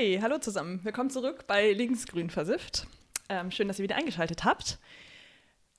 [0.00, 0.80] Hey, hallo zusammen.
[0.82, 2.86] Willkommen zurück bei Linksgrün versifft.
[3.28, 4.78] Ähm, schön, dass ihr wieder eingeschaltet habt.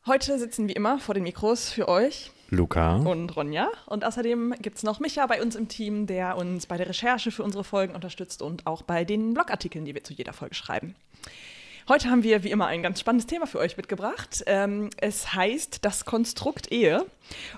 [0.05, 2.97] Heute sitzen wie immer vor den Mikros für euch Luca.
[2.97, 3.71] und Ronja.
[3.87, 7.31] Und außerdem gibt es noch Micha bei uns im Team, der uns bei der Recherche
[7.31, 10.93] für unsere Folgen unterstützt und auch bei den Blogartikeln, die wir zu jeder Folge schreiben.
[11.91, 14.45] Heute haben wir wie immer ein ganz spannendes Thema für euch mitgebracht.
[14.45, 17.05] Ähm, es heißt das Konstrukt Ehe.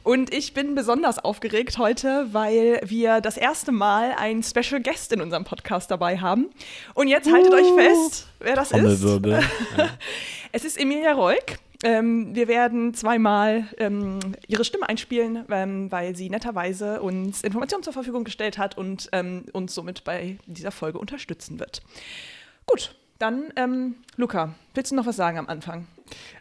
[0.01, 5.21] Und ich bin besonders aufgeregt heute, weil wir das erste Mal einen Special Guest in
[5.21, 6.49] unserem Podcast dabei haben.
[6.95, 9.03] Und jetzt haltet Uh, euch fest, wer das ist.
[9.23, 9.89] Ja.
[10.51, 11.59] Es ist Emilia Reuk.
[11.83, 17.93] Ähm, wir werden zweimal ähm, ihre Stimme einspielen, ähm, weil sie netterweise uns Informationen zur
[17.93, 21.83] Verfügung gestellt hat und ähm, uns somit bei dieser Folge unterstützen wird.
[22.65, 25.87] Gut, dann, ähm, Luca, willst du noch was sagen am Anfang?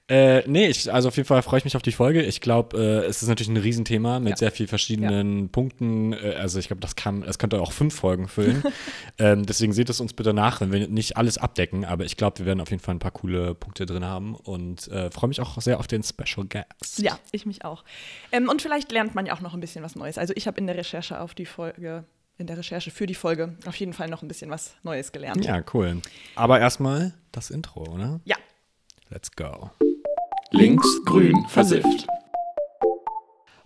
[0.08, 2.20] Äh, nee, ich, also auf jeden Fall freue ich mich auf die Folge.
[2.22, 4.36] Ich glaube, äh, es ist natürlich ein Riesenthema mit Ja.
[4.36, 6.12] sehr vielen verschiedenen Punkten.
[6.12, 8.62] Äh, also ich glaube, das kann, das könnte auch fünf Folgen füllen.
[9.18, 11.84] ähm, deswegen seht es uns bitte nach, wenn wir nicht alles abdecken.
[11.84, 14.88] Aber ich glaube, wir werden auf jeden Fall ein paar coole Punkte drin haben und
[14.88, 16.98] äh, freue mich auch sehr auf den Special Guest.
[16.98, 17.84] Ja, ich mich auch.
[18.32, 20.19] Ähm, und vielleicht lernt man ja auch noch ein bisschen was Neues.
[20.19, 22.04] Also ich habe in der Recherche auf die Folge,
[22.38, 25.44] in der Recherche für die Folge auf jeden Fall noch ein bisschen was Neues gelernt.
[25.44, 26.00] Ja, cool.
[26.34, 28.20] Aber erstmal das Intro, oder?
[28.25, 28.36] ja.
[29.11, 29.70] Let's go.
[30.53, 32.06] Links, grün, versifft.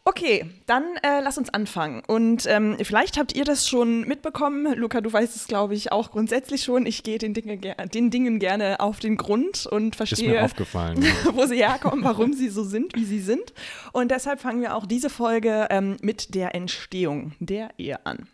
[0.08, 2.00] Okay, dann äh, lass uns anfangen.
[2.06, 4.72] Und ähm, vielleicht habt ihr das schon mitbekommen.
[4.76, 6.86] Luca, du weißt es, glaube ich, auch grundsätzlich schon.
[6.86, 10.44] Ich gehe den, Dinge, ger- den Dingen gerne auf den Grund und Ist mir verstehe,
[10.44, 11.04] aufgefallen.
[11.32, 13.52] wo sie herkommen, warum sie so sind, wie sie sind.
[13.92, 18.28] Und deshalb fangen wir auch diese Folge ähm, mit der Entstehung der Ehe an.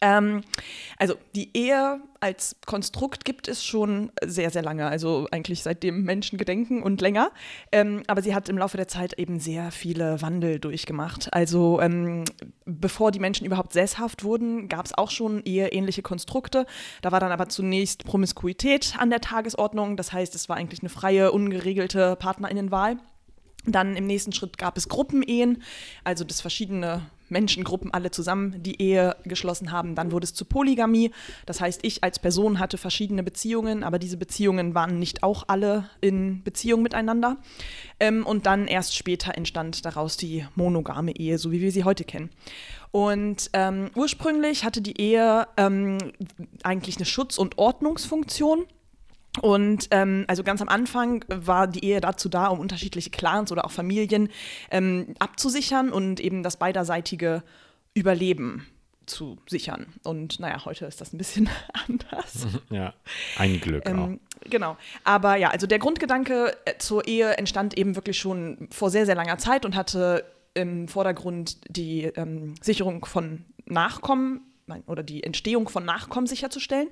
[0.00, 0.42] Ähm,
[0.96, 6.38] also die Ehe als Konstrukt gibt es schon sehr, sehr lange, also eigentlich seitdem Menschen
[6.38, 7.30] gedenken und länger.
[7.72, 11.32] Ähm, aber sie hat im Laufe der Zeit eben sehr viele Wandel durchgemacht.
[11.32, 12.24] Also ähm,
[12.64, 16.66] bevor die Menschen überhaupt sesshaft wurden, gab es auch schon eheähnliche Konstrukte.
[17.02, 19.96] Da war dann aber zunächst Promiskuität an der Tagesordnung.
[19.96, 22.98] Das heißt, es war eigentlich eine freie, ungeregelte Partnerinnenwahl.
[23.64, 25.62] Dann im nächsten Schritt gab es Gruppenehen,
[26.04, 29.94] also dass verschiedene Menschengruppen alle zusammen die Ehe geschlossen haben.
[29.94, 31.10] Dann wurde es zu Polygamie.
[31.46, 35.88] Das heißt, ich als Person hatte verschiedene Beziehungen, aber diese Beziehungen waren nicht auch alle
[36.00, 37.36] in Beziehung miteinander.
[38.00, 42.04] Ähm, und dann erst später entstand daraus die monogame Ehe, so wie wir sie heute
[42.04, 42.30] kennen.
[42.90, 45.98] Und ähm, ursprünglich hatte die Ehe ähm,
[46.62, 48.66] eigentlich eine Schutz- und Ordnungsfunktion.
[49.40, 53.64] Und ähm, also ganz am Anfang war die Ehe dazu da, um unterschiedliche Clans oder
[53.64, 54.30] auch Familien
[54.70, 57.42] ähm, abzusichern und eben das beiderseitige
[57.94, 58.66] Überleben
[59.06, 59.86] zu sichern.
[60.04, 61.48] Und naja, heute ist das ein bisschen
[61.88, 62.46] anders.
[62.70, 62.94] ja,
[63.36, 63.90] ein Glück auch.
[63.90, 64.76] Ähm, genau.
[65.04, 69.14] Aber ja, also der Grundgedanke äh, zur Ehe entstand eben wirklich schon vor sehr, sehr
[69.14, 70.24] langer Zeit und hatte
[70.54, 76.88] im Vordergrund die ähm, Sicherung von Nachkommen nein, oder die Entstehung von Nachkommen sicherzustellen.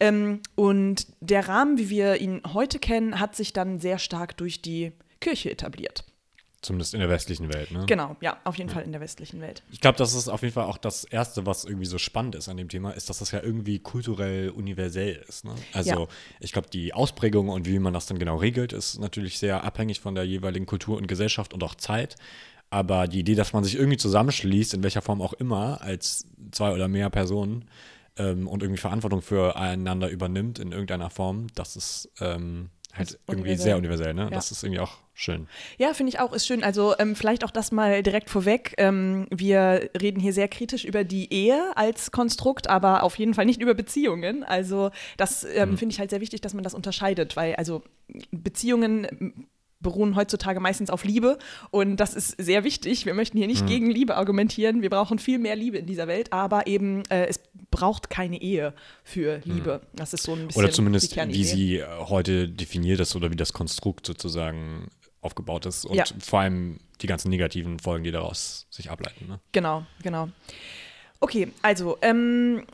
[0.00, 4.62] Ähm, und der Rahmen, wie wir ihn heute kennen, hat sich dann sehr stark durch
[4.62, 6.04] die Kirche etabliert.
[6.62, 7.84] Zumindest in der westlichen Welt, ne?
[7.86, 9.62] Genau, ja, auf jeden Fall in der westlichen Welt.
[9.70, 12.48] Ich glaube, das ist auf jeden Fall auch das Erste, was irgendwie so spannend ist
[12.48, 15.44] an dem Thema, ist, dass das ja irgendwie kulturell universell ist.
[15.44, 15.54] Ne?
[15.72, 16.06] Also Ja.
[16.40, 20.00] ich glaube, die Ausprägung und wie man das dann genau regelt, ist natürlich sehr abhängig
[20.00, 22.16] von der jeweiligen Kultur und Gesellschaft und auch Zeit.
[22.70, 26.72] Aber die Idee, dass man sich irgendwie zusammenschließt, in welcher Form auch immer, als zwei
[26.72, 27.66] oder mehr Personen
[28.16, 33.50] ähm, und irgendwie Verantwortung füreinander übernimmt in irgendeiner Form, das ist ähm, halt Ist irgendwie
[33.50, 33.64] universell.
[33.64, 34.14] sehr universell.
[34.14, 34.22] Ne?
[34.22, 34.30] Ja.
[34.30, 35.46] Das ist irgendwie auch schön.
[35.78, 36.64] Ja, finde ich auch, ist schön.
[36.64, 38.74] Also ähm, vielleicht auch das mal direkt vorweg.
[38.78, 43.46] Ähm, wir reden hier sehr kritisch über die Ehe als Konstrukt, aber auf jeden Fall
[43.46, 44.44] nicht über Beziehungen.
[44.44, 47.82] Also das ähm, finde ich halt sehr wichtig, dass man das unterscheidet, weil also
[48.30, 49.46] Beziehungen
[49.80, 51.38] beruhen heutzutage meistens auf Liebe
[51.70, 53.06] und das ist sehr wichtig.
[53.06, 54.82] Wir möchten hier nicht gegen Liebe argumentieren.
[54.82, 58.72] Wir brauchen viel mehr Liebe in dieser Welt, aber eben äh, es braucht keine Ehe
[59.04, 59.82] für Liebe.
[59.94, 63.36] Das ist so ein bisschen Oder zumindest, wie sie äh, heute definiert ist oder wie
[63.36, 64.88] das Konstrukt sozusagen
[65.20, 66.04] aufgebaut ist und Ja.
[66.20, 69.26] vor allem die ganzen negativen Folgen, die daraus sich ableiten.
[69.28, 69.40] Ne?
[69.52, 70.28] Genau, genau.
[71.20, 72.64] Okay, also, ähm,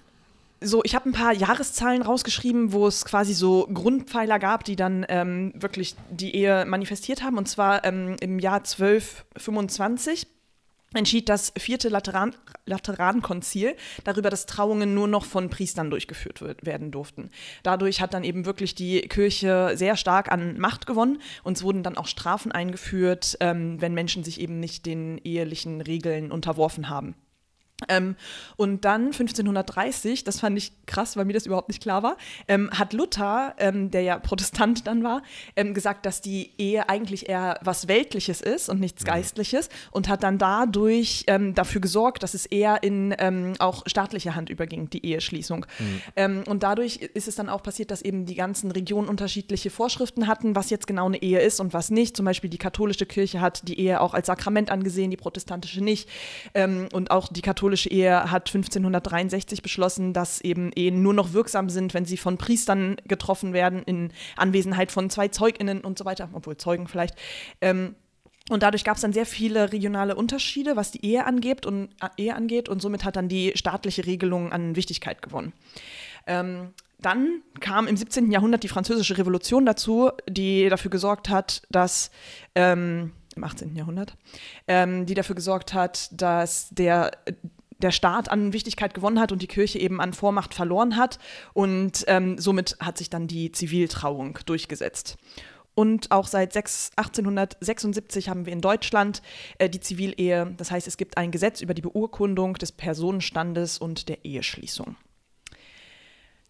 [0.62, 5.04] so, ich habe ein paar Jahreszahlen rausgeschrieben, wo es quasi so Grundpfeiler gab, die dann
[5.08, 7.38] ähm, wirklich die Ehe manifestiert haben.
[7.38, 10.26] Und zwar ähm, im Jahr 1225
[10.94, 12.34] entschied das vierte Lateran
[12.64, 17.30] Laterankonzil darüber, dass Trauungen nur noch von Priestern durchgeführt werden durften.
[17.62, 21.82] Dadurch hat dann eben wirklich die Kirche sehr stark an Macht gewonnen und es wurden
[21.82, 27.16] dann auch Strafen eingeführt, ähm, wenn Menschen sich eben nicht den ehelichen Regeln unterworfen haben.
[27.88, 28.16] Ähm,
[28.56, 32.16] und dann 1530, das fand ich krass, weil mir das überhaupt nicht klar war,
[32.48, 35.22] ähm, hat Luther, ähm, der ja Protestant dann war,
[35.56, 40.22] ähm, gesagt, dass die Ehe eigentlich eher was Weltliches ist und nichts Geistliches und hat
[40.22, 45.04] dann dadurch ähm, dafür gesorgt, dass es eher in ähm, auch staatliche Hand überging, die
[45.04, 45.66] Eheschließung.
[46.16, 50.26] Ähm, und dadurch ist es dann auch passiert, dass eben die ganzen Regionen unterschiedliche Vorschriften
[50.26, 52.16] hatten, was jetzt genau eine Ehe ist und was nicht.
[52.16, 56.08] Zum Beispiel die katholische Kirche hat die Ehe auch als Sakrament angesehen, die protestantische nicht.
[56.54, 61.94] Und auch die katholische Ehe hat 1563 beschlossen, dass eben Ehen nur noch wirksam sind,
[61.94, 66.56] wenn sie von Priestern getroffen werden, in Anwesenheit von zwei ZeugInnen und so weiter, obwohl
[66.56, 67.16] Zeugen vielleicht.
[67.60, 67.94] Ähm,
[68.50, 72.08] und dadurch gab es dann sehr viele regionale Unterschiede, was die Ehe angeht und, äh,
[72.16, 75.52] Ehe angeht und somit hat dann die staatliche Regelung an Wichtigkeit gewonnen.
[76.26, 76.70] Ähm,
[77.00, 78.30] dann kam im 17.
[78.30, 82.10] Jahrhundert die Französische Revolution dazu, die dafür gesorgt hat, dass
[82.54, 83.74] ähm, im 18.
[83.76, 84.16] Jahrhundert,
[84.68, 87.10] ähm, die dafür gesorgt hat, dass der
[87.82, 91.18] der Staat an Wichtigkeit gewonnen hat und die Kirche eben an Vormacht verloren hat.
[91.52, 95.16] Und ähm, somit hat sich dann die Ziviltrauung durchgesetzt.
[95.74, 99.22] Und auch seit 6, 1876 haben wir in Deutschland
[99.58, 100.52] äh, die Zivilehe.
[100.58, 104.96] Das heißt, es gibt ein Gesetz über die Beurkundung des Personenstandes und der Eheschließung.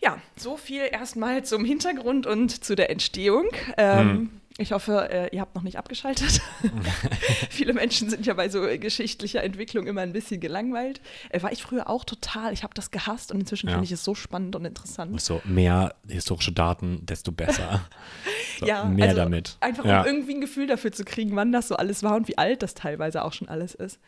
[0.03, 3.47] Ja, so viel erstmal zum Hintergrund und zu der Entstehung.
[3.77, 6.43] Ähm, Ich hoffe, äh, ihr habt noch nicht abgeschaltet.
[7.49, 11.01] Viele Menschen sind ja bei so geschichtlicher Entwicklung immer ein bisschen gelangweilt.
[11.31, 12.53] Äh, war ich früher auch total.
[12.53, 13.73] Ich habe das gehasst und inzwischen Ja.
[13.75, 15.19] finde ich es so spannend und interessant.
[15.23, 17.81] So, mehr historische Daten, desto besser.
[18.59, 19.57] So, ja, mehr also damit.
[19.61, 20.03] Einfach ja.
[20.03, 22.63] um irgendwie ein Gefühl dafür zu kriegen, wann das so alles war und wie alt
[22.63, 23.99] das teilweise auch schon alles ist.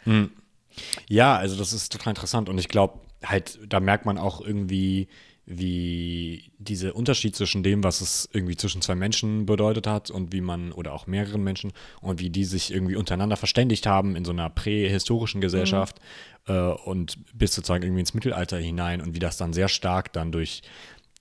[1.08, 5.08] Ja, also das ist total interessant und ich glaube, halt, da merkt man auch irgendwie,
[5.46, 10.40] wie dieser Unterschied zwischen dem, was es irgendwie zwischen zwei Menschen bedeutet hat und wie
[10.40, 14.32] man, oder auch mehreren Menschen, und wie die sich irgendwie untereinander verständigt haben in so
[14.32, 16.00] einer prähistorischen Gesellschaft
[16.46, 20.32] äh, und bis sozusagen irgendwie ins Mittelalter hinein und wie das dann sehr stark dann
[20.32, 20.62] durch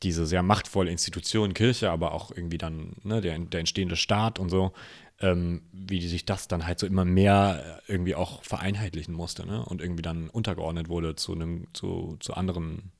[0.03, 4.49] diese sehr machtvolle Institution, Kirche, aber auch irgendwie dann ne, der, der entstehende Staat und
[4.49, 4.73] so,
[5.19, 9.63] ähm, wie die sich das dann halt so immer mehr irgendwie auch vereinheitlichen musste ne?
[9.65, 12.91] und irgendwie dann untergeordnet wurde zu einem, zu, zu anderen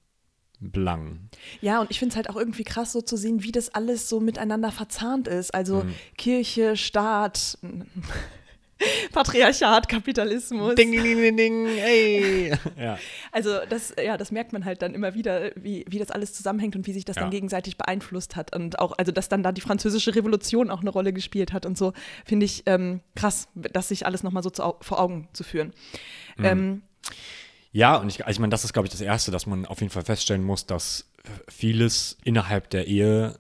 [0.72, 1.30] Belangen.
[1.62, 4.08] Ja, und ich finde es halt auch irgendwie krass, so zu sehen, wie das alles
[4.10, 5.54] so miteinander verzahnt ist.
[5.54, 5.94] Also Mhm.
[6.18, 7.58] Kirche, Staat,
[9.14, 10.76] Patriarchat, Kapitalismus.
[10.76, 12.52] ding, ding, ding, ey.
[12.78, 12.98] ja.
[13.32, 16.76] Also das, ja, das merkt man halt dann immer wieder, wie, wie das alles zusammenhängt
[16.76, 17.22] und wie sich das Ja.
[17.22, 18.54] dann gegenseitig beeinflusst hat.
[18.54, 21.78] Und auch, also dass dann da die französische Revolution auch eine Rolle gespielt hat und
[21.78, 21.94] so,
[22.26, 25.72] finde ich ähm, krass, das sich alles nochmal so zu, vor Augen zu führen.
[26.38, 26.46] Mhm.
[26.46, 26.82] Ähm,
[27.74, 29.82] Ja, und ich, also ich meine, das ist, glaube ich, das Erste, dass man auf
[29.82, 31.10] jeden Fall feststellen muss, dass
[31.50, 33.40] vieles innerhalb der Ehe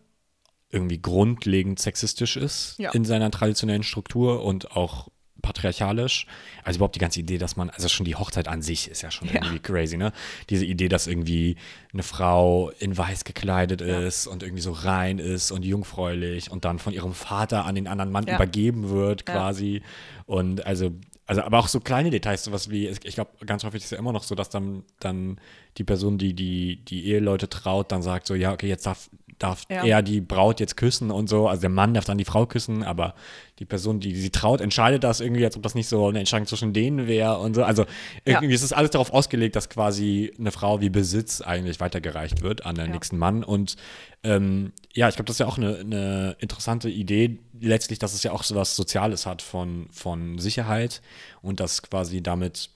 [0.69, 2.91] irgendwie grundlegend sexistisch ist Ja.
[2.91, 5.09] in seiner traditionellen Struktur und auch
[5.43, 6.25] patriarchalisch.
[6.63, 9.11] Also überhaupt die ganze Idee, dass man, also schon die Hochzeit an sich ist ja
[9.11, 9.35] schon Ja.
[9.35, 10.13] irgendwie crazy, ne?
[10.49, 11.57] Diese Idee, dass irgendwie
[11.91, 16.79] eine Frau in weiß gekleidet ist und irgendwie so rein ist und jungfräulich und dann
[16.79, 18.35] von ihrem Vater an den anderen Mann Ja.
[18.35, 19.33] übergeben wird Ja.
[19.35, 19.83] quasi.
[20.25, 20.91] Und also,
[21.25, 23.97] also aber auch so kleine Details, sowas wie, ich glaube, ganz häufig ist es ja
[23.97, 25.39] immer noch so, dass dann, dann
[25.77, 29.09] die Person, die, die die Eheleute traut, dann sagt so, ja, okay, jetzt darf,
[29.39, 29.83] darf Ja.
[29.85, 31.47] er die Braut jetzt küssen und so.
[31.47, 33.15] Also der Mann darf dann die Frau küssen, aber
[33.59, 36.47] die Person, die sie traut, entscheidet das irgendwie, als ob das nicht so eine Entscheidung
[36.47, 37.63] zwischen denen wäre und so.
[37.63, 37.85] Also
[38.25, 42.65] irgendwie ist es alles darauf ausgelegt, dass quasi eine Frau wie Besitz eigentlich weitergereicht wird
[42.65, 42.93] an den Ja.
[42.93, 43.43] nächsten Mann.
[43.43, 43.75] Und
[44.23, 48.23] ähm, ja, ich glaube, das ist ja auch eine, eine interessante Idee, letztlich, dass es
[48.23, 51.01] ja auch so was Soziales hat von, von Sicherheit
[51.41, 52.69] und dass quasi damit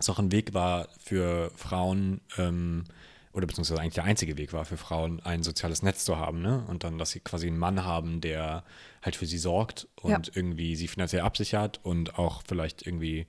[0.00, 2.84] es auch ein Weg war für Frauen, ähm,
[3.38, 6.64] oder beziehungsweise eigentlich der einzige Weg war für Frauen, ein soziales Netz zu haben, ne?
[6.66, 8.64] Und dann, dass sie quasi einen Mann haben, der
[9.00, 10.32] halt für sie sorgt und Ja.
[10.34, 13.28] irgendwie sie finanziell absichert und auch vielleicht irgendwie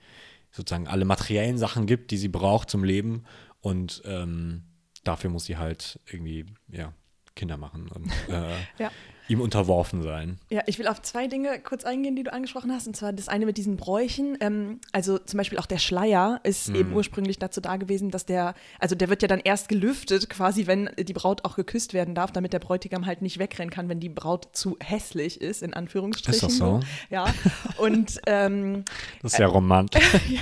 [0.52, 3.24] sozusagen alle materiellen Sachen gibt, die sie braucht zum Leben.
[3.62, 4.64] Und ähm,
[5.04, 6.92] dafür muss sie halt irgendwie, ja,
[7.36, 8.92] Kinder machen und äh, Ja.
[9.30, 10.40] Ihm unterworfen sein.
[10.50, 12.88] Ja, ich will auf zwei Dinge kurz eingehen, die du angesprochen hast.
[12.88, 14.38] Und zwar das eine mit diesen Bräuchen.
[14.42, 18.56] Ähm, also zum Beispiel auch der Schleier ist eben ursprünglich dazu da gewesen, dass der,
[18.80, 22.32] also der wird ja dann erst gelüftet, quasi, wenn die Braut auch geküsst werden darf,
[22.32, 26.34] damit der Bräutigam halt nicht wegrennen kann, wenn die Braut zu hässlich ist, in Anführungsstrichen.
[26.36, 26.80] Ist das so?
[27.10, 27.34] Ja.
[27.78, 28.84] Und ähm,
[29.22, 30.14] Das ist ja romantisch.
[30.30, 30.42] ja,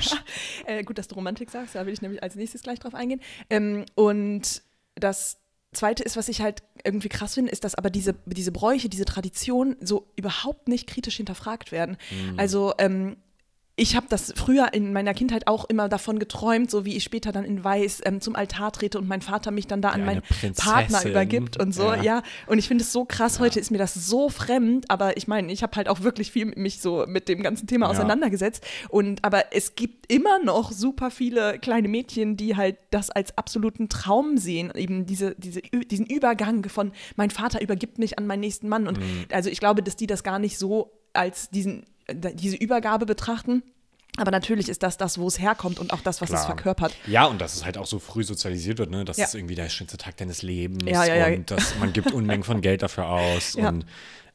[0.65, 3.21] äh, gut, dass du Romantik sagst, da will ich nämlich als nächstes gleich drauf eingehen.
[3.49, 4.61] Ähm, und
[4.95, 5.39] das
[5.73, 9.05] Zweite ist, was ich halt irgendwie krass finde, ist, dass aber diese, diese Bräuche, diese
[9.05, 11.97] Traditionen so überhaupt nicht kritisch hinterfragt werden.
[12.37, 13.17] Also ähm,
[13.79, 17.31] ich habe das früher in meiner Kindheit auch immer davon geträumt, so wie ich später
[17.31, 20.05] dann in Weiß ähm, zum Altar trete und mein Vater mich dann da an Ja,
[20.07, 21.83] meinen eine Partner übergibt und so.
[21.93, 22.01] Ja.
[22.01, 25.27] Ja, und ich finde es so krass, heute ist mir das so fremd, aber ich
[25.27, 27.91] meine, ich habe halt auch wirklich viel mich so mit dem ganzen Thema Ja.
[27.91, 28.65] auseinandergesetzt.
[28.89, 33.89] Und aber es gibt immer noch super viele kleine Mädchen, die halt das als absoluten
[33.89, 38.67] Traum sehen, eben diese, diese, diesen Übergang von mein Vater übergibt mich an meinen nächsten
[38.69, 38.87] Mann.
[38.87, 39.25] Und Mhm.
[39.31, 43.63] also ich glaube, dass die das gar nicht so als diesen, diese Übergabe betrachten.
[44.19, 46.45] Aber natürlich ist das das, wo es herkommt und auch das, was es Klar.
[46.47, 46.95] verkörpert.
[47.05, 49.05] Ja, und dass es halt auch so früh sozialisiert wird, ne?
[49.05, 49.25] Das Ja.
[49.25, 51.35] ist irgendwie der schönste Tag deines Lebens Ja, ja, ja.
[51.35, 53.69] und dass man gibt Unmengen von Geld dafür aus Ja.
[53.69, 53.85] und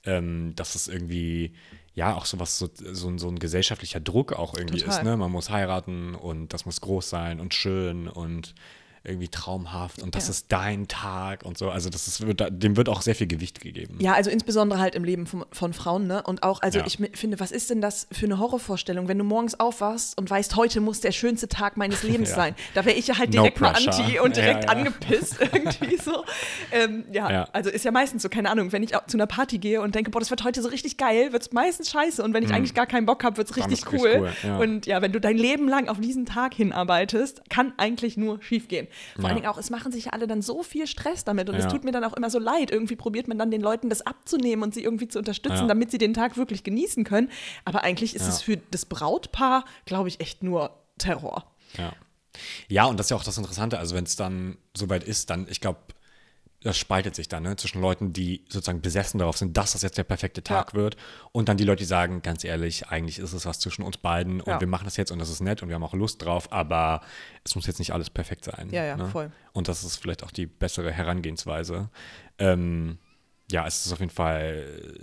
[0.04, 1.54] ähm, dass es irgendwie
[1.94, 4.98] ja auch sowas so, so, ein- so ein gesellschaftlicher Druck auch irgendwie Total.
[4.98, 5.16] ist, ne?
[5.16, 8.54] Man muss heiraten und das muss groß sein und schön und
[9.04, 10.30] irgendwie traumhaft und das Ja.
[10.30, 11.70] ist dein Tag und so.
[11.70, 13.98] Also das ist, wird, dem wird auch sehr viel Gewicht gegeben.
[14.00, 16.22] Ja, also insbesondere halt im Leben von, von Frauen, ne?
[16.22, 16.86] Und auch, also Ja.
[16.86, 20.54] ich finde, was ist denn das für eine Horrorvorstellung, wenn du morgens aufwachst und weißt,
[20.56, 22.36] heute muss der schönste Tag meines Lebens Ja.
[22.36, 22.54] sein.
[22.74, 23.92] Da wäre ich ja halt No direkt mal pressure.
[24.04, 26.24] anti und direkt angepisst irgendwie so.
[26.70, 29.80] Ähm, ja, also ist ja meistens so, keine Ahnung, wenn ich zu einer Party gehe
[29.82, 32.22] und denke, boah, das wird heute so richtig geil, wird es meistens scheiße.
[32.22, 33.62] Und wenn ich eigentlich gar keinen Bock habe, wird es Mhm.
[33.64, 34.08] Richtig wird's cool.
[34.26, 34.62] richtig cool.
[34.62, 38.68] Und ja, wenn du dein Leben lang auf diesen Tag hinarbeitest, kann eigentlich nur schief
[38.68, 38.86] gehen.
[39.14, 39.28] Vor Ja.
[39.28, 41.64] allen Dingen auch, es machen sich ja alle dann so viel Stress damit und es
[41.64, 41.70] Ja.
[41.70, 42.70] tut mir dann auch immer so leid.
[42.70, 45.66] Irgendwie probiert man dann den Leuten das abzunehmen und sie irgendwie zu unterstützen, Ja.
[45.66, 47.30] damit sie den Tag wirklich genießen können.
[47.64, 51.44] Aber eigentlich ist es für das Brautpaar, glaube ich, echt nur Terror.
[51.76, 51.92] Ja.
[52.68, 53.78] Ja, und das ist ja auch das Interessante.
[53.78, 55.78] Also, wenn es dann soweit ist, dann, ich glaube,
[56.64, 59.98] das spaltet sich dann ne, zwischen Leuten, die sozusagen besessen darauf sind, dass das jetzt
[59.98, 60.78] der perfekte Tag Ja.
[60.78, 60.96] wird,
[61.32, 64.40] und dann die Leute, die sagen, ganz ehrlich, eigentlich ist es was zwischen uns beiden
[64.40, 64.60] und Ja.
[64.60, 67.00] wir machen das jetzt und das ist nett und wir haben auch Lust drauf, aber
[67.44, 68.68] es muss jetzt nicht alles perfekt sein.
[68.70, 69.08] Ja, ja, ne?
[69.08, 69.30] voll.
[69.52, 71.90] Und das ist vielleicht auch die bessere Herangehensweise.
[72.38, 72.98] Ähm,
[73.50, 74.98] ja, es ist auf jeden Fall,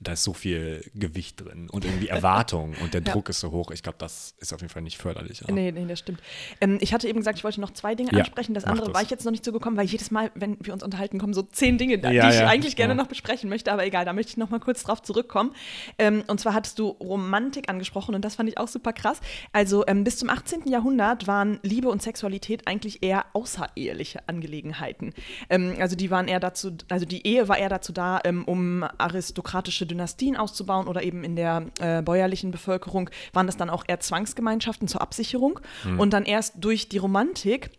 [0.00, 3.12] da ist so viel Gewicht drin und irgendwie Erwartung und der Ja.
[3.12, 3.70] Druck ist so hoch.
[3.70, 5.40] Ich glaube, das ist auf jeden Fall nicht förderlich.
[5.46, 5.52] ja.
[5.54, 6.20] Nee, nee, das stimmt.
[6.60, 8.54] Ähm, ich hatte eben gesagt, ich wollte noch zwei Dinge Ja, ansprechen.
[8.54, 8.94] Das andere das.
[8.94, 11.42] war ich jetzt noch nicht zugekommen, weil jedes Mal, wenn wir uns unterhalten, kommen so
[11.42, 12.96] zehn Dinge, die Ja, ich ja, eigentlich gerne ja.
[12.96, 13.72] noch besprechen möchte.
[13.72, 15.52] Aber egal, da möchte ich noch mal kurz drauf zurückkommen.
[15.98, 19.20] Ähm, und zwar hattest du Romantik angesprochen und das fand ich auch super krass.
[19.52, 20.66] Also ähm, bis zum 18.
[20.68, 25.12] Jahrhundert waren Liebe und Sexualität eigentlich eher außereheliche Angelegenheiten.
[25.48, 28.84] Ähm, also die waren eher dazu, also die Ehe war eher dazu da, ähm, um
[28.98, 34.00] aristokratische Dynastien auszubauen oder eben in der äh, bäuerlichen Bevölkerung waren das dann auch eher
[34.00, 35.60] Zwangsgemeinschaften zur Absicherung.
[35.98, 37.70] Und dann erst durch die Romantik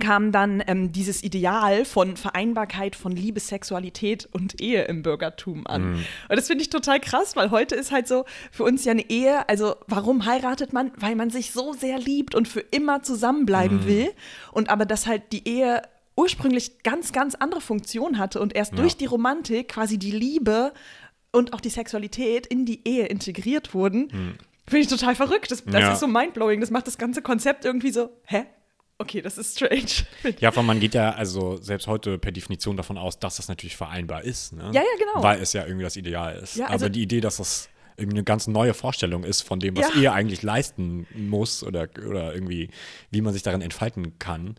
[0.00, 5.94] kam dann ähm, dieses Ideal von Vereinbarkeit von Liebe, Sexualität und Ehe im Bürgertum an.
[6.28, 9.08] Und das finde ich total krass, weil heute ist halt so für uns ja eine
[9.08, 10.90] Ehe, also warum heiratet man?
[10.96, 14.08] Weil man sich so sehr liebt und für immer zusammenbleiben will.
[14.50, 15.82] Und aber dass halt die Ehe
[16.16, 18.78] ursprünglich ganz, ganz andere Funktion hatte und erst Ja.
[18.78, 20.72] durch die Romantik quasi die Liebe
[21.36, 24.08] und auch die Sexualität in die Ehe integriert wurden.
[24.66, 25.50] Finde ich total verrückt.
[25.50, 25.92] Das, das Ja.
[25.92, 26.60] ist so mindblowing.
[26.60, 28.44] Das macht das ganze Konzept irgendwie so, hä?
[28.98, 30.06] Okay, das ist strange.
[30.40, 33.76] Ja, allem man geht ja also selbst heute per Definition davon aus, dass das natürlich
[33.76, 34.54] vereinbar ist.
[34.54, 34.64] Ne?
[34.72, 35.22] Ja, ja, genau.
[35.22, 36.56] Weil es ja irgendwie das Ideal ist.
[36.56, 39.76] Ja, also- Aber die Idee, dass das irgendwie eine ganz neue Vorstellung ist von dem,
[39.76, 40.00] was Ja.
[40.00, 42.70] Ehe eigentlich leisten muss oder, oder irgendwie,
[43.10, 44.56] wie man sich darin entfalten kann.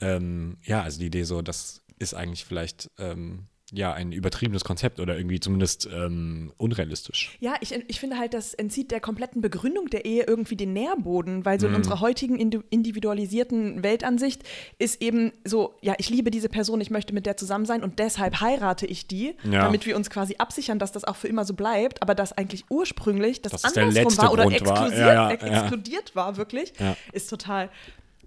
[0.00, 5.00] Ähm, ja, also die Idee so, das ist eigentlich vielleicht ähm, ja ein übertriebenes Konzept
[5.00, 7.36] oder irgendwie zumindest ähm, unrealistisch.
[7.40, 11.44] Ja, ich, ich finde halt, das entzieht der kompletten Begründung der Ehe irgendwie den Nährboden,
[11.46, 11.72] weil so Mhm.
[11.72, 14.42] in unserer heutigen indi- individualisierten Weltansicht
[14.78, 17.98] ist eben so, ja, ich liebe diese Person, ich möchte mit der zusammen sein und
[17.98, 19.62] deshalb heirate ich die, Ja.
[19.64, 22.64] damit wir uns quasi absichern, dass das auch für immer so bleibt, aber dass eigentlich
[22.68, 24.92] ursprünglich das der andersrum war oder war.
[24.92, 25.60] Ja, ja, ex ja.
[25.60, 26.72] exkludiert war wirklich,
[27.12, 27.70] ist total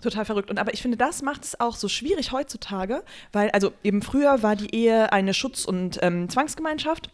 [0.06, 0.52] Total verrückt.
[0.52, 4.44] Und aber ich finde, das macht es auch so schwierig heutzutage, weil, also eben früher
[4.44, 7.10] war die Ehe eine Schutz- und ähm, Zwangsgemeinschaft.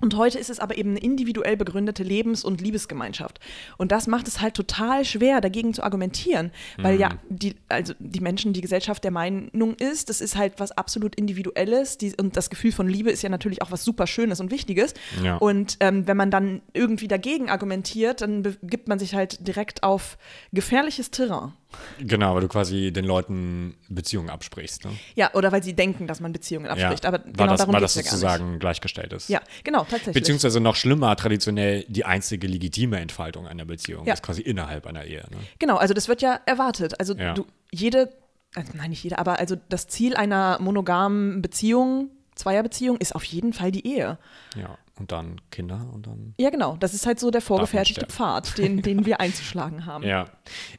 [0.00, 3.40] Und heute ist es aber eben eine individuell begründete Lebens- und Liebesgemeinschaft.
[3.78, 8.20] Und das macht es halt total schwer, dagegen zu argumentieren, weil ja die, also die
[8.20, 12.50] Menschen, die Gesellschaft der Meinung ist, das ist halt was absolut Individuelles die, und das
[12.50, 14.94] Gefühl von Liebe ist ja natürlich auch was super Schönes und Wichtiges.
[15.22, 15.36] Ja.
[15.36, 20.16] Und ähm, wenn man dann irgendwie dagegen argumentiert, dann begibt man sich halt direkt auf
[20.52, 21.54] gefährliches Terrain.
[21.98, 24.84] Genau, weil du quasi den Leuten Beziehungen absprichst.
[24.84, 24.92] Ne?
[25.14, 27.04] Ja, oder weil sie denken, dass man Beziehungen abspricht.
[27.04, 29.28] Aber weil genau das, darum weil das es ja sozusagen gleichgestellt ist.
[29.28, 30.14] Ja, genau, tatsächlich.
[30.14, 34.14] Beziehungsweise noch schlimmer, traditionell die einzige legitime Entfaltung einer Beziehung Ja.
[34.14, 35.24] ist quasi innerhalb einer Ehe.
[35.30, 35.36] Ne?
[35.58, 36.98] Genau, also das wird ja erwartet.
[37.00, 37.34] Also Ja.
[37.34, 38.12] du, jede,
[38.54, 43.52] also nein, nicht jede, aber also das Ziel einer monogamen Beziehung, Zweierbeziehung, ist auf jeden
[43.52, 44.16] Fall die Ehe.
[44.56, 44.78] Ja.
[44.98, 46.34] Und dann Kinder und dann.
[46.38, 46.76] Ja, genau.
[46.76, 48.06] Das ist halt so der vorgefertigte.
[48.06, 50.04] Pfad, den, den wir einzuschlagen haben.
[50.04, 50.26] Ja.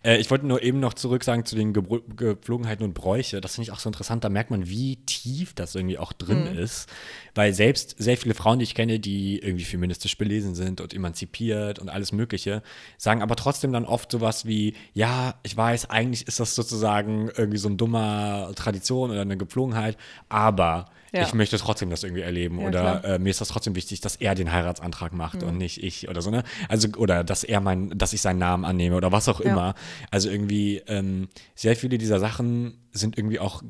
[0.04, 3.42] Äh, ich wollte nur eben noch zurück sagen zu den Gebr Gepflogenheiten und Bräuche.
[3.42, 4.24] Das finde ich auch so interessant.
[4.24, 6.90] Da merkt man, wie tief das irgendwie auch drin ist.
[7.36, 11.80] Weil selbst sehr viele Frauen, die ich kenne, die irgendwie feministisch belesen sind und emanzipiert
[11.80, 12.62] und alles Mögliche,
[12.98, 17.58] sagen aber trotzdem dann oft sowas wie: Ja, ich weiß, eigentlich ist das sozusagen irgendwie
[17.58, 19.98] so ein dummer Tradition oder eine Gepflogenheit,
[20.28, 20.86] aber.
[21.12, 21.24] Ja.
[21.24, 23.00] Ich möchte trotzdem das irgendwie erleben Ja, oder.
[23.00, 23.06] Mhm.
[23.06, 26.22] äh, mir ist das trotzdem wichtig, dass er den Heiratsantrag macht und nicht ich oder
[26.22, 26.44] so, ne?
[26.68, 29.76] Also, oder dass er mein, dass ich seinen Namen annehme oder was auch immer.
[30.12, 33.62] Also irgendwie, ähm, sehr viele dieser Sachen sind irgendwie auch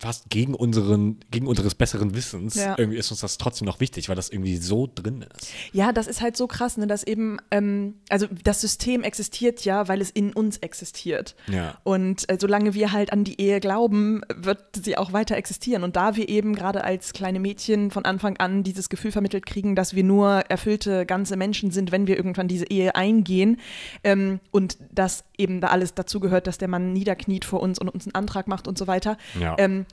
[0.00, 2.54] fast gegen unseren, gegen unseres besseren Wissens.
[2.54, 2.74] Ja.
[2.78, 5.50] Irgendwie ist uns das trotzdem noch wichtig, weil das irgendwie so drin ist.
[5.72, 9.88] Ja, das ist halt so krass, ne, dass eben, ähm, also das System existiert ja,
[9.88, 11.36] weil es in uns existiert.
[11.48, 11.78] Ja.
[11.84, 15.84] Und äh, solange wir halt an die Ehe glauben, wird sie auch weiter existieren.
[15.84, 19.76] Und da wir eben gerade als kleine Mädchen von Anfang an dieses Gefühl vermittelt kriegen,
[19.76, 23.58] dass wir nur erfüllte ganze Menschen sind, wenn wir irgendwann diese Ehe eingehen
[24.02, 28.06] ähm, und dass eben da alles dazugehört, dass der Mann niederkniet vor uns und uns
[28.06, 29.18] einen Antrag macht und so weiter.
[29.38, 29.56] Ja.
[29.58, 29.84] Ähm,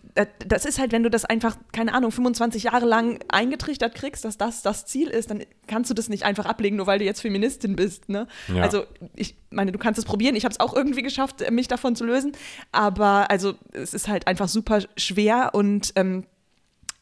[0.48, 4.38] das- ist halt, wenn du das einfach, keine Ahnung, 25 Jahre lang eingetrichtert kriegst, dass
[4.38, 7.22] das das Ziel ist, dann kannst du das nicht einfach ablegen, nur weil du jetzt
[7.22, 8.10] Feministin bist.
[8.10, 8.28] Ne?
[8.54, 8.64] Ja.
[8.64, 8.86] Also
[9.16, 10.36] ich meine, du kannst es probieren.
[10.36, 12.32] Ich habe es auch irgendwie geschafft, äh, mich davon zu lösen.
[12.72, 16.26] Aber also es ist halt einfach super schwer und ähm,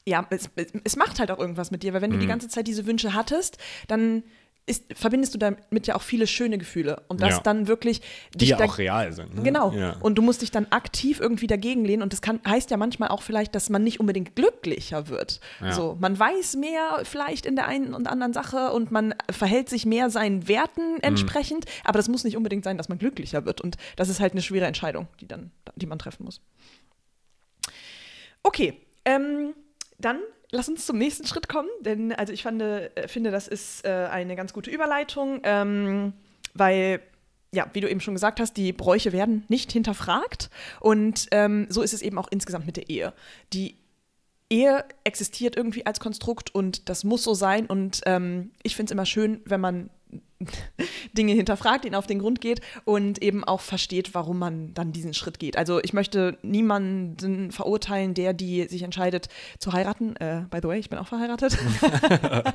[0.08, 0.50] ja, es,
[0.84, 2.16] es, macht halt auch irgendwas mit dir, weil wenn Mhm.
[2.16, 4.22] du die ganze Zeit diese Wünsche hattest, dann
[4.68, 7.04] ist, verbindest du damit ja auch viele schöne Gefühle.
[7.08, 7.40] Und das Ja.
[7.42, 8.02] dann wirklich
[8.34, 9.36] Die ja auch real sind.
[9.36, 9.44] Ne?
[9.44, 9.72] Genau.
[9.72, 9.98] Ja.
[10.00, 12.02] Und du musst dich dann aktiv irgendwie dagegen lehnen.
[12.02, 15.40] Und das kann, heißt ja manchmal auch vielleicht, dass man nicht unbedingt glücklicher wird.
[15.62, 15.72] Ja.
[15.72, 19.86] So, man weiß mehr vielleicht in der einen und anderen Sache und man verhält sich
[19.86, 20.48] mehr seinen Mhm.
[20.48, 21.66] Werten entsprechend.
[21.84, 23.62] Aber das muss nicht unbedingt sein, dass man glücklicher wird.
[23.62, 26.42] Und das ist halt eine schwere Entscheidung, die, dann, die man treffen muss.
[28.44, 28.74] Okay,
[29.06, 29.54] ähm,
[30.00, 30.20] dann
[30.56, 34.08] lass uns zum nächsten Schritt kommen, denn also ich fand, äh, finde, das ist äh,
[34.10, 36.14] eine ganz gute Überleitung, ähm,
[36.54, 37.02] weil
[37.54, 40.50] ja, wie du eben schon gesagt hast, die Bräuche werden nicht hinterfragt
[40.82, 43.14] und ähm, so ist es eben auch insgesamt mit der Ehe.
[43.54, 43.78] Die
[44.50, 48.92] Ehe existiert irgendwie als Konstrukt und das muss so sein und ähm, ich finde es
[48.92, 49.90] immer schön, wenn man
[51.14, 55.14] Dinge hinterfragt, ihnen auf den Grund geht und eben auch versteht, warum man dann diesen
[55.14, 55.58] Schritt geht.
[55.58, 59.30] Also ich möchte niemanden verurteilen, der die sich entscheidet
[59.60, 60.16] zu heiraten.
[60.18, 61.58] Äh, by the way, ich bin auch verheiratet.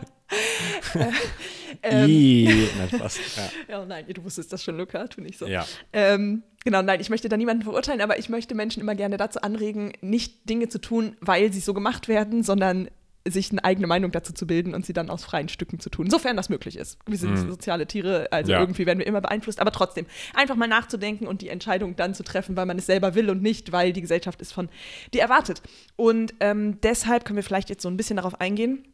[1.82, 3.18] ähm, Ih, nein, Spaß.
[3.36, 3.78] Ja.
[3.78, 5.46] ja, nein, du wusstest das schon, Luca, tu nicht so.
[5.46, 5.66] Ja.
[5.92, 9.40] Ähm, genau, nein, ich möchte da niemanden verurteilen, aber ich möchte Menschen immer gerne dazu
[9.40, 12.88] anregen, nicht Dinge zu tun, weil sie so gemacht werden, sondern
[13.28, 16.08] sich eine eigene Meinung dazu zu bilden und sie dann aus freien Stücken zu tun,
[16.08, 16.98] sofern das möglich ist.
[17.06, 18.60] Wir sind soziale Tiere, also Ja.
[18.60, 22.22] irgendwie werden wir immer beeinflusst, aber trotzdem einfach mal nachzudenken und die Entscheidung dann zu
[22.22, 24.68] treffen, weil man es selber will und nicht, weil die Gesellschaft es von
[25.12, 25.60] dir erwartet.
[25.96, 28.84] Und ähm, deshalb können wir vielleicht jetzt so ein bisschen darauf eingehen,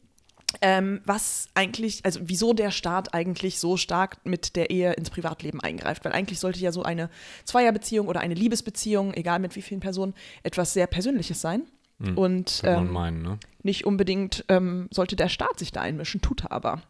[0.60, 5.60] ähm, was eigentlich, also wieso der Staat eigentlich so stark mit der Ehe ins Privatleben
[5.60, 6.04] eingreift.
[6.04, 7.10] Weil eigentlich sollte ja so eine
[7.44, 11.62] Zweierbeziehung oder eine Liebesbeziehung, egal mit wie vielen Personen, etwas sehr Persönliches sein.
[11.98, 13.38] Und Könnte man ähm, meinen, ne?
[13.62, 16.82] nicht unbedingt ähm, sollte der Staat sich da einmischen, tut er aber.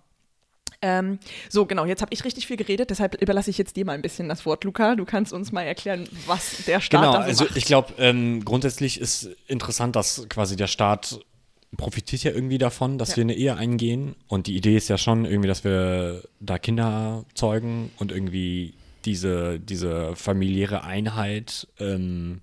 [0.83, 3.93] Ähm, so, genau, jetzt habe ich richtig viel geredet, deshalb überlasse ich jetzt dir mal
[3.93, 4.95] ein bisschen das Wort, Luca.
[4.95, 7.57] Du kannst uns mal erklären, was der Staat Genau, da so also macht.
[7.57, 11.21] ich glaube, ähm, grundsätzlich ist interessant, dass quasi der Staat
[11.77, 13.17] profitiert ja irgendwie davon, dass Ja.
[13.17, 14.17] wir eine Ehe eingehen.
[14.29, 19.59] Und die Idee ist ja schon irgendwie, dass wir da Kinder zeugen und irgendwie diese,
[19.61, 22.41] diese familiäre Einheit ähm,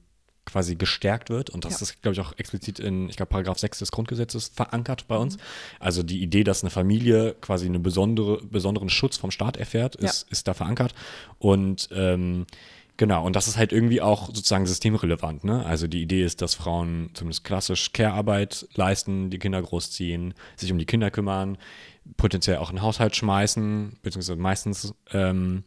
[0.54, 1.50] quasi gestärkt wird.
[1.50, 1.82] Und das Ja.
[1.82, 5.22] ist, glaube ich, auch explizit in, ich glaube, Paragraph 6 des Grundgesetzes verankert bei Mhm.
[5.24, 5.38] uns.
[5.80, 10.28] Also die Idee, dass eine Familie quasi einen besondere, besonderen Schutz vom Staat erfährt, ist,
[10.32, 10.94] ist da verankert.
[11.40, 12.46] Und ähm,
[12.96, 15.44] Genau, und das ist halt irgendwie auch sozusagen systemrelevant.
[15.44, 15.66] Ne?
[15.66, 20.78] Also die Idee ist, dass Frauen zumindest klassisch Care-Arbeit leisten, die Kinder großziehen, sich um
[20.78, 21.58] die Kinder kümmern,
[22.18, 24.94] potenziell auch einen Haushalt schmeißen, beziehungsweise meistens.
[25.12, 25.64] Ähm,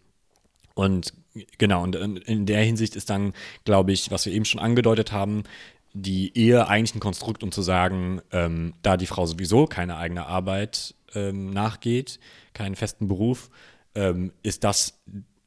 [0.75, 1.15] und
[1.59, 3.33] genau, und in, der Hinsicht ist dann,
[3.65, 5.45] glaube ich, was wir eben schon angedeutet haben,
[5.93, 10.27] die Ehe eigentlich ein Konstrukt, um zu sagen, ähm, da die Frau sowieso keine eigene
[10.27, 12.21] Arbeit ähm, nachgeht,
[12.53, 13.51] keinen festen Beruf,
[13.95, 15.01] ähm, ist das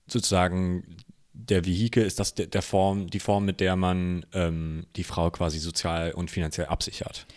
[0.08, 0.98] sozusagen
[1.34, 5.30] der Vehikel, ist das der, der Form, die Form, mit der man ähm, die Frau
[5.32, 7.28] quasi sozial und finanziell absichert.